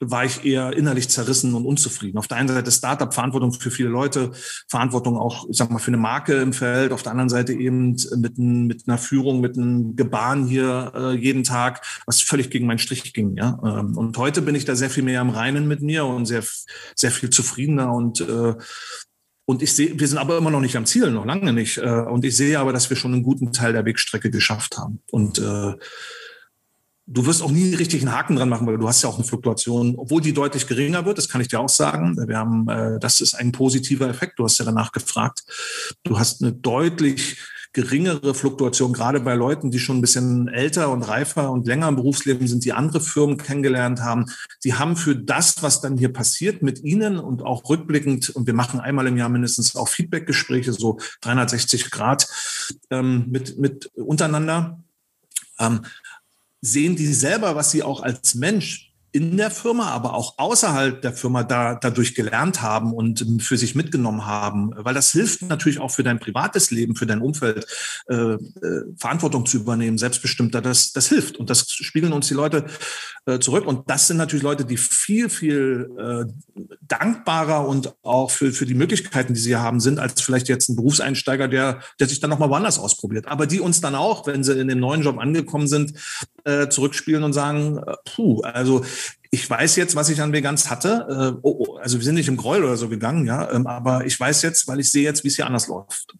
war 0.00 0.26
ich 0.26 0.44
eher 0.44 0.76
innerlich 0.76 1.08
zerrissen 1.08 1.54
und 1.54 1.64
unzufrieden. 1.64 2.18
Auf 2.18 2.28
der 2.28 2.36
einen 2.36 2.48
Seite 2.48 2.70
Startup, 2.70 3.12
Verantwortung 3.12 3.54
für 3.54 3.70
viele 3.70 3.88
Leute, 3.88 4.32
Verantwortung 4.68 5.16
auch, 5.16 5.48
ich 5.48 5.56
sag 5.56 5.70
mal, 5.70 5.78
für 5.78 5.88
eine 5.88 5.96
Marke 5.96 6.34
im 6.42 6.52
Feld, 6.52 6.92
auf 6.92 7.02
der 7.02 7.12
anderen 7.12 7.30
Seite 7.30 7.54
eben 7.54 7.96
mit, 8.16 8.36
mit 8.36 8.86
einer 8.86 8.98
Führung, 8.98 9.40
mit 9.40 9.56
einem 9.56 9.96
Gebaren 9.96 10.46
hier 10.46 10.92
äh, 10.94 11.16
jeden 11.16 11.44
Tag, 11.44 11.80
was 12.04 12.20
völlig 12.20 12.50
gegen 12.50 12.66
meinen 12.66 12.78
Strich 12.78 13.14
ging. 13.14 13.38
Ja? 13.38 13.58
Ähm, 13.64 13.96
und 13.96 14.18
heute 14.18 14.42
bin 14.42 14.54
ich 14.54 14.66
da 14.66 14.76
sehr 14.76 14.90
viel 14.90 15.04
mehr 15.04 15.22
im 15.22 15.30
Reinen 15.30 15.66
mit 15.66 15.80
mir 15.80 16.04
und 16.04 16.26
sehr, 16.26 16.44
sehr 16.94 17.10
viel 17.10 17.30
zufriedener 17.30 17.94
und 17.94 18.20
äh, 18.20 18.56
und 19.46 19.62
ich 19.62 19.74
sehe, 19.74 19.98
wir 19.98 20.08
sind 20.08 20.18
aber 20.18 20.38
immer 20.38 20.50
noch 20.50 20.60
nicht 20.60 20.76
am 20.76 20.86
Ziel, 20.86 21.10
noch 21.10 21.26
lange 21.26 21.52
nicht. 21.52 21.78
Äh, 21.78 22.02
und 22.02 22.24
ich 22.24 22.36
sehe 22.36 22.58
aber, 22.58 22.72
dass 22.72 22.88
wir 22.88 22.96
schon 22.96 23.12
einen 23.12 23.22
guten 23.22 23.52
Teil 23.52 23.72
der 23.72 23.84
Wegstrecke 23.84 24.30
geschafft 24.30 24.78
haben. 24.78 25.00
Und 25.10 25.38
äh, 25.38 25.74
du 27.06 27.26
wirst 27.26 27.42
auch 27.42 27.50
nie 27.50 27.74
richtig 27.74 28.00
einen 28.02 28.12
Haken 28.12 28.36
dran 28.36 28.48
machen, 28.48 28.66
weil 28.66 28.78
du 28.78 28.88
hast 28.88 29.02
ja 29.02 29.08
auch 29.08 29.16
eine 29.16 29.24
Fluktuation, 29.24 29.96
obwohl 29.96 30.22
die 30.22 30.32
deutlich 30.32 30.66
geringer 30.66 31.04
wird, 31.04 31.18
das 31.18 31.28
kann 31.28 31.42
ich 31.42 31.48
dir 31.48 31.60
auch 31.60 31.68
sagen. 31.68 32.16
Wir 32.26 32.38
haben, 32.38 32.68
äh, 32.68 32.98
das 32.98 33.20
ist 33.20 33.34
ein 33.34 33.52
positiver 33.52 34.08
Effekt. 34.08 34.38
Du 34.38 34.44
hast 34.44 34.58
ja 34.58 34.64
danach 34.64 34.92
gefragt. 34.92 35.42
Du 36.04 36.18
hast 36.18 36.42
eine 36.42 36.52
deutlich 36.52 37.36
geringere 37.74 38.34
Fluktuation, 38.34 38.92
gerade 38.92 39.20
bei 39.20 39.34
Leuten, 39.34 39.70
die 39.70 39.80
schon 39.80 39.98
ein 39.98 40.00
bisschen 40.00 40.48
älter 40.48 40.90
und 40.90 41.02
reifer 41.02 41.50
und 41.50 41.66
länger 41.66 41.88
im 41.88 41.96
Berufsleben 41.96 42.46
sind, 42.46 42.64
die 42.64 42.72
andere 42.72 43.00
Firmen 43.00 43.36
kennengelernt 43.36 44.00
haben. 44.00 44.26
Die 44.62 44.74
haben 44.74 44.96
für 44.96 45.16
das, 45.16 45.62
was 45.62 45.80
dann 45.80 45.98
hier 45.98 46.12
passiert 46.12 46.62
mit 46.62 46.82
ihnen 46.84 47.18
und 47.18 47.42
auch 47.42 47.68
rückblickend, 47.68 48.30
und 48.30 48.46
wir 48.46 48.54
machen 48.54 48.80
einmal 48.80 49.08
im 49.08 49.16
Jahr 49.16 49.28
mindestens 49.28 49.74
auch 49.74 49.88
Feedbackgespräche, 49.88 50.72
so 50.72 50.98
360 51.22 51.90
Grad 51.90 52.28
ähm, 52.90 53.26
mit, 53.28 53.58
mit 53.58 53.86
untereinander, 53.96 54.80
ähm, 55.58 55.84
sehen 56.60 56.94
die 56.94 57.12
selber, 57.12 57.56
was 57.56 57.72
sie 57.72 57.82
auch 57.82 58.02
als 58.02 58.36
Mensch 58.36 58.93
in 59.14 59.36
der 59.36 59.52
Firma, 59.52 59.90
aber 59.90 60.14
auch 60.14 60.38
außerhalb 60.38 61.00
der 61.00 61.12
Firma 61.12 61.44
da, 61.44 61.76
dadurch 61.76 62.16
gelernt 62.16 62.62
haben 62.62 62.92
und 62.92 63.24
für 63.40 63.56
sich 63.56 63.76
mitgenommen 63.76 64.26
haben, 64.26 64.72
weil 64.76 64.92
das 64.92 65.12
hilft 65.12 65.42
natürlich 65.42 65.78
auch 65.78 65.92
für 65.92 66.02
dein 66.02 66.18
privates 66.18 66.72
Leben, 66.72 66.96
für 66.96 67.06
dein 67.06 67.20
Umfeld, 67.20 67.64
äh, 68.08 68.14
äh, 68.14 68.38
Verantwortung 68.98 69.46
zu 69.46 69.58
übernehmen, 69.58 69.98
selbstbestimmter. 69.98 70.60
Das, 70.60 70.92
das 70.92 71.08
hilft 71.08 71.36
und 71.36 71.48
das 71.48 71.70
spiegeln 71.70 72.12
uns 72.12 72.26
die 72.26 72.34
Leute 72.34 72.66
äh, 73.26 73.38
zurück. 73.38 73.66
Und 73.66 73.88
das 73.88 74.08
sind 74.08 74.16
natürlich 74.16 74.42
Leute, 74.42 74.64
die 74.64 74.76
viel, 74.76 75.28
viel 75.28 75.88
äh, 75.96 76.60
dankbarer 76.82 77.68
und 77.68 77.94
auch 78.02 78.32
für, 78.32 78.50
für 78.50 78.66
die 78.66 78.74
Möglichkeiten, 78.74 79.34
die 79.34 79.40
sie 79.40 79.54
haben, 79.54 79.78
sind, 79.78 80.00
als 80.00 80.20
vielleicht 80.22 80.48
jetzt 80.48 80.68
ein 80.68 80.74
Berufseinsteiger, 80.74 81.46
der, 81.46 81.78
der 82.00 82.08
sich 82.08 82.18
dann 82.18 82.30
nochmal 82.30 82.50
woanders 82.50 82.80
ausprobiert. 82.80 83.28
Aber 83.28 83.46
die 83.46 83.60
uns 83.60 83.80
dann 83.80 83.94
auch, 83.94 84.26
wenn 84.26 84.42
sie 84.42 84.58
in 84.58 84.66
dem 84.66 84.80
neuen 84.80 85.02
Job 85.02 85.18
angekommen 85.18 85.68
sind, 85.68 85.92
äh, 86.42 86.68
zurückspielen 86.68 87.22
und 87.22 87.32
sagen, 87.32 87.78
äh, 87.78 87.94
puh, 88.04 88.42
also 88.42 88.84
ich 89.34 89.50
weiß 89.50 89.74
jetzt, 89.76 89.96
was 89.96 90.08
ich 90.08 90.22
an 90.22 90.32
Veganz 90.32 90.70
hatte. 90.70 91.34
Äh, 91.34 91.38
oh, 91.42 91.66
oh, 91.66 91.76
also 91.76 91.98
wir 91.98 92.04
sind 92.04 92.14
nicht 92.14 92.28
im 92.28 92.36
Gräuel 92.36 92.64
oder 92.64 92.76
so 92.76 92.88
gegangen, 92.88 93.26
ja, 93.26 93.50
ähm, 93.50 93.66
aber 93.66 94.06
ich 94.06 94.18
weiß 94.18 94.42
jetzt, 94.42 94.68
weil 94.68 94.78
ich 94.78 94.90
sehe 94.90 95.02
jetzt, 95.02 95.24
wie 95.24 95.28
es 95.28 95.36
hier 95.36 95.46
anders 95.46 95.66
läuft. 95.66 96.14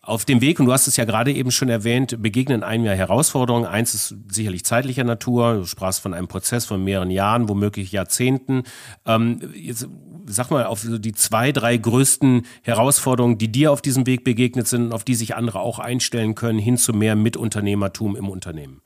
Auf 0.00 0.24
dem 0.24 0.40
Weg, 0.40 0.58
und 0.58 0.66
du 0.66 0.72
hast 0.72 0.86
es 0.86 0.96
ja 0.96 1.04
gerade 1.04 1.32
eben 1.32 1.50
schon 1.50 1.68
erwähnt, 1.68 2.20
begegnen 2.22 2.62
einem 2.64 2.84
ja 2.84 2.92
Herausforderungen. 2.92 3.66
Eins 3.66 3.94
ist 3.94 4.16
sicherlich 4.32 4.64
zeitlicher 4.64 5.04
Natur. 5.04 5.54
Du 5.54 5.64
sprachst 5.64 6.00
von 6.00 6.12
einem 6.12 6.26
Prozess 6.26 6.64
von 6.64 6.82
mehreren 6.82 7.10
Jahren, 7.10 7.48
womöglich 7.48 7.92
Jahrzehnten. 7.92 8.64
Ähm, 9.06 9.52
jetzt 9.54 9.86
sag 10.26 10.50
mal, 10.50 10.64
auf 10.66 10.84
die 10.84 11.12
zwei, 11.12 11.52
drei 11.52 11.76
größten 11.76 12.46
Herausforderungen, 12.62 13.38
die 13.38 13.50
dir 13.50 13.72
auf 13.72 13.82
diesem 13.82 14.06
Weg 14.06 14.24
begegnet 14.24 14.66
sind, 14.66 14.92
auf 14.92 15.04
die 15.04 15.14
sich 15.14 15.36
andere 15.36 15.60
auch 15.60 15.78
einstellen 15.78 16.34
können, 16.34 16.58
hin 16.58 16.76
zu 16.76 16.92
mehr 16.92 17.14
Mitunternehmertum 17.16 18.16
im 18.16 18.28
Unternehmen. 18.28 18.82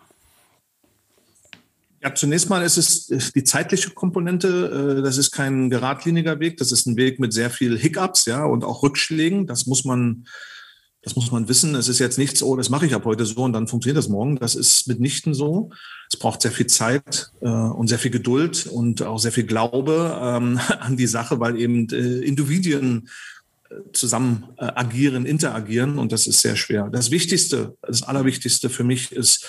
Ja, 2.07 2.14
zunächst 2.14 2.49
mal 2.49 2.62
ist 2.62 2.77
es 2.77 3.33
die 3.33 3.42
zeitliche 3.42 3.90
Komponente. 3.90 4.99
Äh, 4.99 5.03
das 5.03 5.16
ist 5.16 5.33
kein 5.33 5.71
geradliniger 5.71 6.38
Weg. 6.38 6.57
Das 6.59 6.71
ist 6.71 6.87
ein 6.87 6.97
Weg 6.97 7.19
mit 7.19 7.33
sehr 7.33 7.51
viel 7.51 7.77
Hiccups, 7.77 8.27
ja, 8.27 8.45
und 8.45 8.62
auch 8.62 8.85
Rückschlägen. 8.85 9.49
Das 9.49 9.66
muss 9.66 9.85
man, 9.85 10.25
das 11.03 11.16
muss 11.16 11.33
man 11.33 11.49
wissen. 11.49 11.75
Es 11.75 11.88
ist 11.88 11.99
jetzt 11.99 12.16
nichts, 12.16 12.45
oh, 12.45 12.55
das 12.55 12.71
mache 12.71 12.87
ich 12.87 12.95
ab 12.95 13.05
heute 13.07 13.27
so 13.27 13.42
und 13.42 13.55
dann 13.55 13.66
funktioniert 13.66 13.99
das 13.99 14.09
morgen. 14.09 14.37
Das 14.37 14.55
ist 14.55 14.87
mitnichten 14.87 15.35
so. 15.35 15.71
Es 16.09 16.16
braucht 16.16 16.42
sehr 16.42 16.53
viel 16.53 16.69
Zeit 16.69 17.33
äh, 17.40 17.49
und 17.49 17.88
sehr 17.88 17.99
viel 17.99 18.12
Geduld 18.12 18.66
und 18.66 19.03
auch 19.03 19.19
sehr 19.19 19.33
viel 19.33 19.47
Glaube 19.47 20.16
ähm, 20.23 20.61
an 20.79 20.97
die 20.97 21.09
Sache, 21.09 21.40
weil 21.40 21.59
eben 21.59 21.88
äh, 21.90 22.21
Individuen 22.21 23.09
zusammen 23.92 24.45
agieren, 24.59 25.27
interagieren 25.27 25.99
und 25.99 26.12
das 26.12 26.29
ist 26.29 26.40
sehr 26.40 26.55
schwer. 26.55 26.88
Das 26.88 27.11
Wichtigste, 27.11 27.77
das 27.83 28.05
Allerwichtigste 28.05 28.71
für 28.71 28.85
mich 28.85 29.11
ist, 29.11 29.45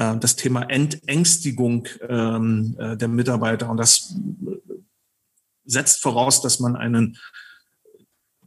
äh, 0.00 0.16
das 0.18 0.36
Thema 0.36 0.62
Entängstigung 0.62 1.86
ähm, 2.08 2.74
äh, 2.78 2.96
der 2.96 3.08
Mitarbeiter. 3.08 3.68
Und 3.68 3.76
das 3.76 4.16
setzt 5.64 6.00
voraus, 6.00 6.40
dass 6.40 6.58
man 6.58 6.74
einen 6.74 7.18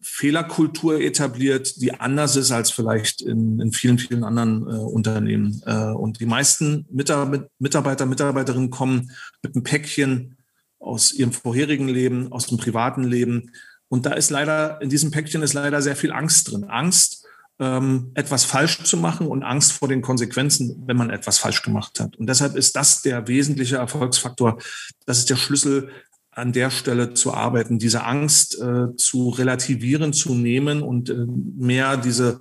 Fehlerkultur 0.01 0.99
etabliert, 0.99 1.81
die 1.81 1.93
anders 1.93 2.35
ist 2.35 2.51
als 2.51 2.71
vielleicht 2.71 3.21
in, 3.21 3.59
in 3.59 3.71
vielen, 3.71 3.99
vielen 3.99 4.23
anderen 4.23 4.63
äh, 4.63 4.75
Unternehmen. 4.75 5.61
Äh, 5.65 5.91
und 5.91 6.19
die 6.19 6.25
meisten 6.25 6.85
Mitarbeiter, 6.89 8.05
Mitarbeiterinnen 8.05 8.69
kommen 8.69 9.11
mit 9.41 9.55
einem 9.55 9.63
Päckchen 9.63 10.37
aus 10.79 11.13
ihrem 11.13 11.31
vorherigen 11.31 11.87
Leben, 11.87 12.31
aus 12.31 12.47
dem 12.47 12.57
privaten 12.57 13.03
Leben. 13.03 13.51
Und 13.87 14.05
da 14.05 14.13
ist 14.13 14.31
leider, 14.31 14.81
in 14.81 14.89
diesem 14.89 15.11
Päckchen 15.11 15.43
ist 15.43 15.53
leider 15.53 15.81
sehr 15.81 15.95
viel 15.95 16.11
Angst 16.11 16.51
drin. 16.51 16.65
Angst, 16.65 17.22
ähm, 17.59 18.11
etwas 18.15 18.43
falsch 18.43 18.83
zu 18.83 18.97
machen 18.97 19.27
und 19.27 19.43
Angst 19.43 19.73
vor 19.73 19.87
den 19.87 20.01
Konsequenzen, 20.01 20.83
wenn 20.85 20.97
man 20.97 21.09
etwas 21.09 21.37
falsch 21.37 21.61
gemacht 21.61 21.99
hat. 21.99 22.15
Und 22.17 22.27
deshalb 22.27 22.55
ist 22.55 22.75
das 22.75 23.01
der 23.01 23.27
wesentliche 23.27 23.77
Erfolgsfaktor. 23.77 24.57
Das 25.05 25.19
ist 25.19 25.29
der 25.29 25.35
Schlüssel, 25.35 25.89
an 26.35 26.51
der 26.51 26.71
Stelle 26.71 27.13
zu 27.13 27.33
arbeiten, 27.33 27.77
diese 27.77 28.03
Angst 28.03 28.59
äh, 28.59 28.95
zu 28.95 29.29
relativieren, 29.29 30.13
zu 30.13 30.33
nehmen 30.33 30.81
und 30.81 31.09
äh, 31.09 31.25
mehr 31.27 31.95
diese 31.95 32.39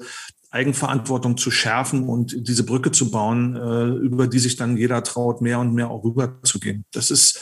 Eigenverantwortung 0.51 1.37
zu 1.37 1.51
schärfen 1.51 2.09
und 2.09 2.49
diese 2.49 2.65
Brücke 2.65 2.91
zu 2.91 3.11
bauen, 3.11 3.57
äh, 3.57 3.89
über 4.05 4.29
die 4.29 4.39
sich 4.39 4.57
dann 4.57 4.77
jeder 4.77 5.03
traut, 5.03 5.41
mehr 5.41 5.59
und 5.59 5.75
mehr 5.75 5.91
auch 5.91 6.05
rüberzugehen. 6.05 6.85
Das 6.93 7.11
ist 7.11 7.41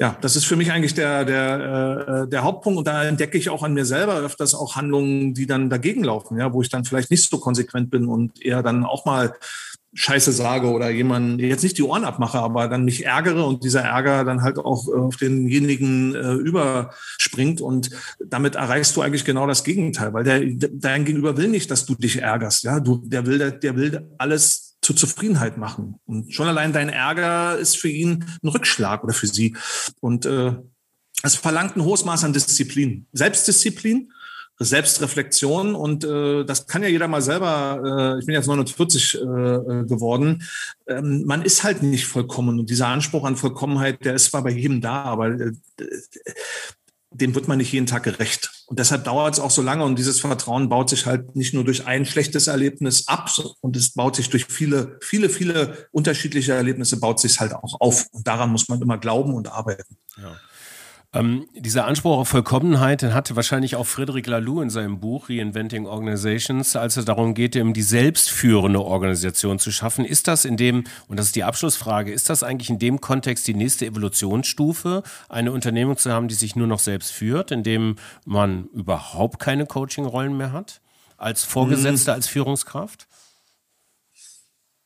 ja, 0.00 0.16
das 0.22 0.34
ist 0.34 0.46
für 0.46 0.56
mich 0.56 0.72
eigentlich 0.72 0.94
der, 0.94 1.26
der, 1.26 2.24
äh, 2.24 2.28
der 2.28 2.42
Hauptpunkt. 2.42 2.78
Und 2.78 2.86
da 2.86 3.04
entdecke 3.04 3.36
ich 3.36 3.50
auch 3.50 3.62
an 3.62 3.74
mir 3.74 3.84
selber 3.84 4.16
öfters 4.16 4.54
auch 4.54 4.76
Handlungen, 4.76 5.34
die 5.34 5.46
dann 5.46 5.68
dagegen 5.68 6.02
laufen, 6.02 6.38
ja, 6.38 6.54
wo 6.54 6.62
ich 6.62 6.70
dann 6.70 6.86
vielleicht 6.86 7.10
nicht 7.10 7.28
so 7.28 7.38
konsequent 7.38 7.90
bin 7.90 8.06
und 8.06 8.42
eher 8.42 8.62
dann 8.62 8.84
auch 8.84 9.04
mal 9.04 9.34
Scheiße 9.92 10.32
sage 10.32 10.68
oder 10.68 10.88
jemanden 10.88 11.38
jetzt 11.40 11.64
nicht 11.64 11.76
die 11.76 11.82
Ohren 11.82 12.04
abmache, 12.04 12.38
aber 12.38 12.68
dann 12.68 12.84
mich 12.84 13.04
ärgere 13.04 13.44
und 13.44 13.62
dieser 13.62 13.82
Ärger 13.82 14.24
dann 14.24 14.40
halt 14.40 14.58
auch 14.58 14.88
äh, 14.88 14.92
auf 14.92 15.16
denjenigen 15.16 16.14
äh, 16.14 16.32
überspringt 16.34 17.60
und 17.60 17.90
damit 18.24 18.54
erreichst 18.54 18.96
du 18.96 19.02
eigentlich 19.02 19.24
genau 19.24 19.48
das 19.48 19.64
Gegenteil, 19.64 20.14
weil 20.14 20.24
der 20.24 20.40
dein 20.72 21.04
Gegenüber 21.04 21.36
will 21.36 21.48
nicht, 21.48 21.70
dass 21.70 21.86
du 21.86 21.94
dich 21.96 22.22
ärgerst, 22.22 22.62
ja, 22.62 22.78
du 22.78 23.02
der 23.04 23.26
will 23.26 23.38
der, 23.38 23.50
der 23.50 23.76
will 23.76 24.08
alles 24.16 24.69
zur 24.82 24.96
Zufriedenheit 24.96 25.58
machen. 25.58 25.96
Und 26.06 26.32
schon 26.34 26.48
allein 26.48 26.72
dein 26.72 26.88
Ärger 26.88 27.58
ist 27.58 27.76
für 27.76 27.88
ihn 27.88 28.24
ein 28.42 28.48
Rückschlag 28.48 29.04
oder 29.04 29.12
für 29.12 29.26
sie. 29.26 29.56
Und 30.00 30.26
äh, 30.26 30.54
es 31.22 31.34
verlangt 31.34 31.76
ein 31.76 31.84
hohes 31.84 32.04
Maß 32.04 32.24
an 32.24 32.32
Disziplin, 32.32 33.06
Selbstdisziplin, 33.12 34.12
Selbstreflexion 34.62 35.74
und 35.74 36.04
äh, 36.04 36.44
das 36.44 36.66
kann 36.66 36.82
ja 36.82 36.88
jeder 36.88 37.08
mal 37.08 37.22
selber. 37.22 38.16
Äh, 38.16 38.20
ich 38.20 38.26
bin 38.26 38.34
jetzt 38.34 38.46
49 38.46 39.14
äh, 39.14 39.18
äh, 39.18 39.84
geworden. 39.86 40.42
Ähm, 40.86 41.24
man 41.24 41.42
ist 41.42 41.64
halt 41.64 41.82
nicht 41.82 42.06
vollkommen 42.06 42.58
und 42.58 42.68
dieser 42.68 42.88
Anspruch 42.88 43.24
an 43.24 43.36
Vollkommenheit, 43.36 44.04
der 44.04 44.14
ist 44.14 44.26
zwar 44.26 44.42
bei 44.42 44.50
jedem 44.50 44.82
da, 44.82 45.04
aber 45.04 45.28
äh, 45.28 45.52
dem 47.12 47.34
wird 47.34 47.48
man 47.48 47.58
nicht 47.58 47.72
jeden 47.72 47.86
Tag 47.86 48.04
gerecht. 48.04 48.50
Und 48.66 48.78
deshalb 48.78 49.04
dauert 49.04 49.34
es 49.34 49.40
auch 49.40 49.50
so 49.50 49.62
lange 49.62 49.84
und 49.84 49.98
dieses 49.98 50.20
Vertrauen 50.20 50.68
baut 50.68 50.88
sich 50.88 51.06
halt 51.06 51.34
nicht 51.34 51.54
nur 51.54 51.64
durch 51.64 51.86
ein 51.86 52.06
schlechtes 52.06 52.46
Erlebnis 52.46 53.08
ab 53.08 53.30
und 53.60 53.76
es 53.76 53.92
baut 53.94 54.14
sich 54.14 54.30
durch 54.30 54.46
viele, 54.46 54.98
viele, 55.02 55.28
viele 55.28 55.88
unterschiedliche 55.90 56.52
Erlebnisse, 56.52 57.00
baut 57.00 57.18
sich 57.18 57.40
halt 57.40 57.52
auch 57.52 57.80
auf. 57.80 58.06
Und 58.12 58.26
daran 58.26 58.50
muss 58.50 58.68
man 58.68 58.80
immer 58.80 58.98
glauben 58.98 59.34
und 59.34 59.48
arbeiten. 59.48 59.96
Ja. 60.16 60.36
Ähm, 61.12 61.48
dieser 61.56 61.86
Anspruch 61.86 62.18
auf 62.18 62.28
Vollkommenheit, 62.28 63.02
den 63.02 63.14
hatte 63.14 63.34
wahrscheinlich 63.34 63.74
auch 63.74 63.86
Frederic 63.86 64.28
Laloux 64.28 64.62
in 64.62 64.70
seinem 64.70 65.00
Buch 65.00 65.28
Reinventing 65.28 65.86
Organizations, 65.86 66.76
als 66.76 66.96
es 66.96 67.04
darum 67.04 67.34
geht, 67.34 67.56
eben 67.56 67.74
die 67.74 67.82
selbstführende 67.82 68.80
Organisation 68.80 69.58
zu 69.58 69.72
schaffen. 69.72 70.04
Ist 70.04 70.28
das 70.28 70.44
in 70.44 70.56
dem, 70.56 70.84
und 71.08 71.18
das 71.18 71.26
ist 71.26 71.36
die 71.36 71.42
Abschlussfrage, 71.42 72.12
ist 72.12 72.30
das 72.30 72.44
eigentlich 72.44 72.70
in 72.70 72.78
dem 72.78 73.00
Kontext 73.00 73.48
die 73.48 73.54
nächste 73.54 73.86
Evolutionsstufe, 73.86 75.02
eine 75.28 75.50
Unternehmung 75.50 75.96
zu 75.96 76.12
haben, 76.12 76.28
die 76.28 76.36
sich 76.36 76.54
nur 76.54 76.68
noch 76.68 76.78
selbst 76.78 77.10
führt, 77.10 77.50
indem 77.50 77.96
man 78.24 78.66
überhaupt 78.66 79.40
keine 79.40 79.66
Coaching-Rollen 79.66 80.36
mehr 80.36 80.52
hat? 80.52 80.80
Als 81.16 81.42
Vorgesetzter, 81.42 82.12
hm. 82.12 82.16
als 82.18 82.28
Führungskraft? 82.28 83.08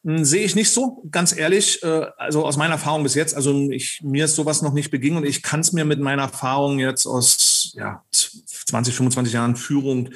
Hm, 0.04 0.24
sehe 0.24 0.44
ich 0.44 0.54
nicht 0.54 0.70
so, 0.70 1.02
ganz 1.10 1.36
ehrlich. 1.36 1.82
Äh, 1.82 2.06
also 2.18 2.44
aus 2.44 2.56
meiner 2.56 2.74
Erfahrung 2.74 3.02
bis 3.02 3.14
jetzt, 3.14 3.34
also 3.34 3.70
ich, 3.70 4.00
mir 4.02 4.26
ist 4.26 4.36
sowas 4.36 4.62
noch 4.62 4.74
nicht 4.74 4.90
begingen 4.90 5.16
und 5.16 5.26
ich 5.26 5.42
kann 5.42 5.60
es 5.60 5.72
mir 5.72 5.84
mit 5.84 6.00
meiner 6.00 6.22
Erfahrung 6.22 6.78
jetzt 6.78 7.06
aus 7.06 7.72
ja, 7.74 8.04
20, 8.12 8.94
25 8.94 9.32
Jahren 9.32 9.56
Führung 9.56 10.10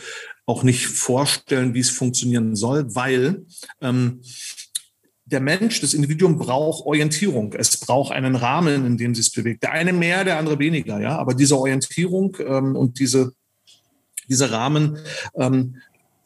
auch 0.47 0.63
nicht 0.63 0.87
vorstellen, 0.87 1.75
wie 1.75 1.81
es 1.81 1.91
funktionieren 1.91 2.55
soll, 2.55 2.95
weil 2.95 3.47
ähm, 3.81 4.21
der 5.25 5.41
Mensch, 5.41 5.83
das 5.83 5.93
Individuum 5.93 6.39
braucht 6.39 6.87
Orientierung. 6.87 7.53
Es 7.53 7.77
braucht 7.77 8.13
einen 8.13 8.35
Rahmen, 8.35 8.87
in 8.87 8.97
dem 8.97 9.13
es 9.13 9.31
bewegt. 9.31 9.63
Der 9.63 9.73
eine 9.73 9.93
mehr, 9.93 10.25
der 10.25 10.39
andere 10.39 10.59
weniger, 10.59 11.01
ja. 11.01 11.19
Aber 11.19 11.35
diese 11.35 11.59
Orientierung 11.59 12.35
ähm, 12.41 12.77
und 12.77 12.99
diese 12.99 13.33
diese 14.29 14.51
Rahmen 14.51 14.99
ähm, 15.35 15.77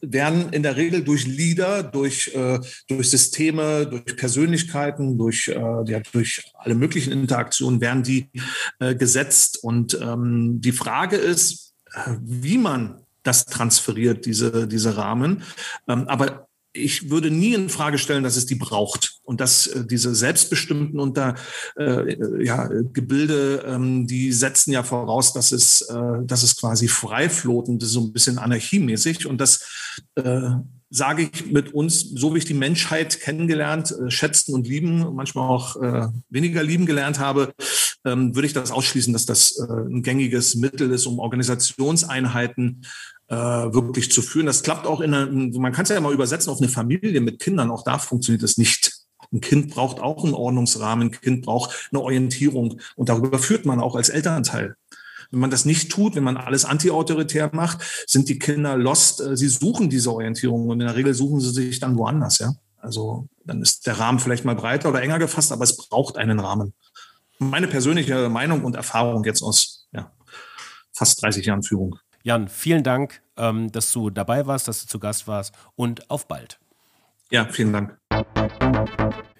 werden 0.02 0.52
in 0.52 0.62
der 0.62 0.76
Regel 0.76 1.02
durch 1.04 1.26
Leader, 1.26 1.82
durch, 1.82 2.34
äh, 2.34 2.58
durch 2.88 3.10
Systeme, 3.10 3.86
durch 3.86 4.16
Persönlichkeiten, 4.16 5.16
durch, 5.16 5.48
äh, 5.48 5.54
ja, 5.54 6.00
durch 6.12 6.42
alle 6.54 6.74
möglichen 6.74 7.12
Interaktionen 7.12 7.80
werden 7.80 8.02
die 8.02 8.28
äh, 8.80 8.94
gesetzt. 8.94 9.62
Und 9.62 9.98
ähm, 10.00 10.60
die 10.60 10.72
Frage 10.72 11.16
ist, 11.16 11.74
äh, 11.94 12.16
wie 12.20 12.58
man 12.58 13.00
das 13.22 13.46
transferiert, 13.46 14.26
diese, 14.26 14.66
diese 14.66 14.96
Rahmen. 14.96 15.44
Ähm, 15.88 16.08
aber 16.08 16.48
ich 16.72 17.10
würde 17.10 17.30
nie 17.30 17.54
in 17.54 17.68
Frage 17.68 17.98
stellen, 17.98 18.24
dass 18.24 18.36
es 18.36 18.46
die 18.46 18.54
braucht 18.54 19.18
und 19.24 19.40
dass 19.40 19.66
äh, 19.66 19.84
diese 19.84 20.14
selbstbestimmten 20.14 20.98
unter 20.98 21.34
äh, 21.76 22.44
ja, 22.44 22.68
Gebilde, 22.92 23.64
ähm, 23.66 24.06
die 24.06 24.32
setzen 24.32 24.72
ja 24.72 24.82
voraus, 24.82 25.32
dass 25.32 25.52
es, 25.52 25.82
äh, 25.82 26.24
dass 26.24 26.42
es 26.42 26.56
quasi 26.56 26.88
freiflotend 26.88 27.82
ist, 27.82 27.90
so 27.90 28.00
ein 28.00 28.12
bisschen 28.12 28.38
anarchiemäßig 28.38 29.26
und 29.26 29.40
das 29.40 29.66
äh, 30.14 30.50
sage 30.92 31.30
ich 31.32 31.50
mit 31.50 31.72
uns, 31.72 32.00
so 32.00 32.34
wie 32.34 32.38
ich 32.38 32.44
die 32.44 32.54
Menschheit 32.54 33.20
kennengelernt, 33.20 33.92
äh, 33.92 34.10
schätzen 34.10 34.54
und 34.54 34.66
lieben, 34.66 35.14
manchmal 35.14 35.48
auch 35.48 35.76
äh, 35.76 36.08
weniger 36.28 36.62
lieben 36.62 36.84
gelernt 36.84 37.18
habe, 37.18 37.54
ähm, 38.04 38.34
würde 38.34 38.46
ich 38.46 38.52
das 38.52 38.70
ausschließen, 38.70 39.12
dass 39.12 39.24
das 39.24 39.58
äh, 39.58 39.72
ein 39.72 40.02
gängiges 40.02 40.54
Mittel 40.54 40.90
ist, 40.90 41.06
um 41.06 41.18
Organisationseinheiten 41.18 42.82
äh, 43.32 43.72
wirklich 43.72 44.12
zu 44.12 44.20
führen. 44.20 44.44
Das 44.44 44.62
klappt 44.62 44.86
auch 44.86 45.00
in 45.00 45.14
einer, 45.14 45.26
man 45.58 45.72
kann 45.72 45.84
es 45.84 45.88
ja 45.88 45.98
mal 46.00 46.12
übersetzen 46.12 46.52
auf 46.52 46.60
eine 46.60 46.68
Familie 46.68 47.18
mit 47.22 47.38
Kindern, 47.40 47.70
auch 47.70 47.82
da 47.82 47.98
funktioniert 47.98 48.42
es 48.42 48.58
nicht. 48.58 48.92
Ein 49.32 49.40
Kind 49.40 49.70
braucht 49.70 50.00
auch 50.00 50.22
einen 50.22 50.34
Ordnungsrahmen, 50.34 51.08
ein 51.08 51.10
Kind 51.12 51.46
braucht 51.46 51.88
eine 51.90 52.02
Orientierung 52.02 52.78
und 52.94 53.08
darüber 53.08 53.38
führt 53.38 53.64
man 53.64 53.80
auch 53.80 53.96
als 53.96 54.10
Elternteil. 54.10 54.76
Wenn 55.30 55.40
man 55.40 55.50
das 55.50 55.64
nicht 55.64 55.90
tut, 55.90 56.14
wenn 56.14 56.24
man 56.24 56.36
alles 56.36 56.66
antiautoritär 56.66 57.48
macht, 57.54 57.78
sind 58.06 58.28
die 58.28 58.38
Kinder 58.38 58.76
lost. 58.76 59.22
Äh, 59.22 59.34
sie 59.34 59.48
suchen 59.48 59.88
diese 59.88 60.12
Orientierung 60.12 60.68
und 60.68 60.80
in 60.80 60.86
der 60.86 60.96
Regel 60.96 61.14
suchen 61.14 61.40
sie 61.40 61.52
sich 61.52 61.80
dann 61.80 61.96
woanders, 61.96 62.38
ja. 62.38 62.52
Also 62.76 63.28
dann 63.46 63.62
ist 63.62 63.86
der 63.86 63.98
Rahmen 63.98 64.18
vielleicht 64.18 64.44
mal 64.44 64.56
breiter 64.56 64.90
oder 64.90 65.00
enger 65.00 65.18
gefasst, 65.18 65.52
aber 65.52 65.64
es 65.64 65.76
braucht 65.76 66.18
einen 66.18 66.38
Rahmen. 66.38 66.74
Meine 67.38 67.68
persönliche 67.68 68.28
Meinung 68.28 68.64
und 68.64 68.76
Erfahrung 68.76 69.24
jetzt 69.24 69.40
aus 69.40 69.88
ja, 69.92 70.12
fast 70.92 71.22
30 71.22 71.46
Jahren 71.46 71.62
Führung. 71.62 71.98
Jan, 72.22 72.48
vielen 72.48 72.82
Dank, 72.82 73.22
ähm, 73.36 73.72
dass 73.72 73.92
du 73.92 74.10
dabei 74.10 74.46
warst, 74.46 74.68
dass 74.68 74.82
du 74.82 74.88
zu 74.88 74.98
Gast 74.98 75.26
warst 75.26 75.54
und 75.74 76.10
auf 76.10 76.28
bald. 76.28 76.58
Ja, 77.30 77.46
vielen 77.46 77.72
Dank. 77.72 77.98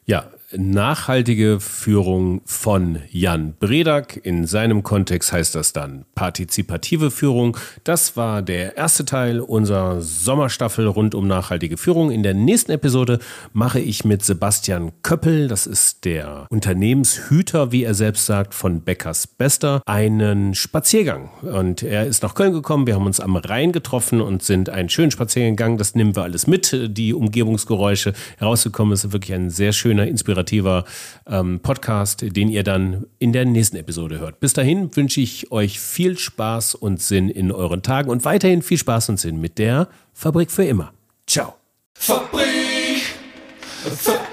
Ja, 0.06 0.24
nachhaltige 0.56 1.60
Führung 1.60 2.42
von 2.44 2.98
Jan 3.10 3.54
Bredak. 3.58 4.20
In 4.24 4.46
seinem 4.46 4.82
Kontext 4.82 5.32
heißt 5.32 5.54
das 5.54 5.72
dann 5.72 6.04
partizipative 6.14 7.10
Führung. 7.10 7.56
Das 7.84 8.16
war 8.16 8.42
der 8.42 8.76
erste 8.76 9.04
Teil 9.04 9.40
unserer 9.40 10.00
Sommerstaffel 10.00 10.86
rund 10.86 11.14
um 11.14 11.26
nachhaltige 11.26 11.76
Führung. 11.76 12.10
In 12.10 12.22
der 12.22 12.34
nächsten 12.34 12.72
Episode 12.72 13.18
mache 13.52 13.80
ich 13.80 14.04
mit 14.04 14.24
Sebastian 14.24 14.92
Köppel, 15.02 15.48
das 15.48 15.66
ist 15.66 16.04
der 16.04 16.46
Unternehmenshüter, 16.50 17.72
wie 17.72 17.84
er 17.84 17.94
selbst 17.94 18.26
sagt, 18.26 18.54
von 18.54 18.82
Beckers 18.82 19.26
Bester, 19.26 19.82
einen 19.86 20.54
Spaziergang. 20.54 21.30
Und 21.42 21.82
er 21.82 22.06
ist 22.06 22.22
nach 22.22 22.34
Köln 22.34 22.52
gekommen. 22.52 22.86
Wir 22.86 22.94
haben 22.94 23.06
uns 23.06 23.20
am 23.20 23.36
Rhein 23.36 23.72
getroffen 23.72 24.20
und 24.20 24.42
sind 24.42 24.68
einen 24.68 24.88
schönen 24.88 25.10
Spaziergang 25.10 25.56
gegangen. 25.56 25.78
Das 25.78 25.94
nehmen 25.94 26.14
wir 26.14 26.22
alles 26.22 26.46
mit. 26.46 26.76
Die 26.96 27.14
Umgebungsgeräusche 27.14 28.12
herausgekommen 28.36 28.92
ist 28.92 29.12
wirklich 29.12 29.31
ein 29.34 29.50
sehr 29.50 29.72
schöner, 29.72 30.06
inspirativer 30.06 30.84
ähm, 31.26 31.60
Podcast, 31.60 32.22
den 32.22 32.48
ihr 32.48 32.62
dann 32.62 33.06
in 33.18 33.32
der 33.32 33.44
nächsten 33.44 33.76
Episode 33.76 34.18
hört. 34.18 34.40
Bis 34.40 34.52
dahin 34.52 34.94
wünsche 34.96 35.20
ich 35.20 35.50
euch 35.52 35.80
viel 35.80 36.18
Spaß 36.18 36.74
und 36.74 37.00
Sinn 37.00 37.28
in 37.28 37.52
euren 37.52 37.82
Tagen 37.82 38.10
und 38.10 38.24
weiterhin 38.24 38.62
viel 38.62 38.78
Spaß 38.78 39.10
und 39.10 39.20
Sinn 39.20 39.40
mit 39.40 39.58
der 39.58 39.88
Fabrik 40.12 40.50
für 40.50 40.64
immer. 40.64 40.92
Ciao. 41.26 41.54
Fabrik 41.94 42.42
immer. 43.84 44.31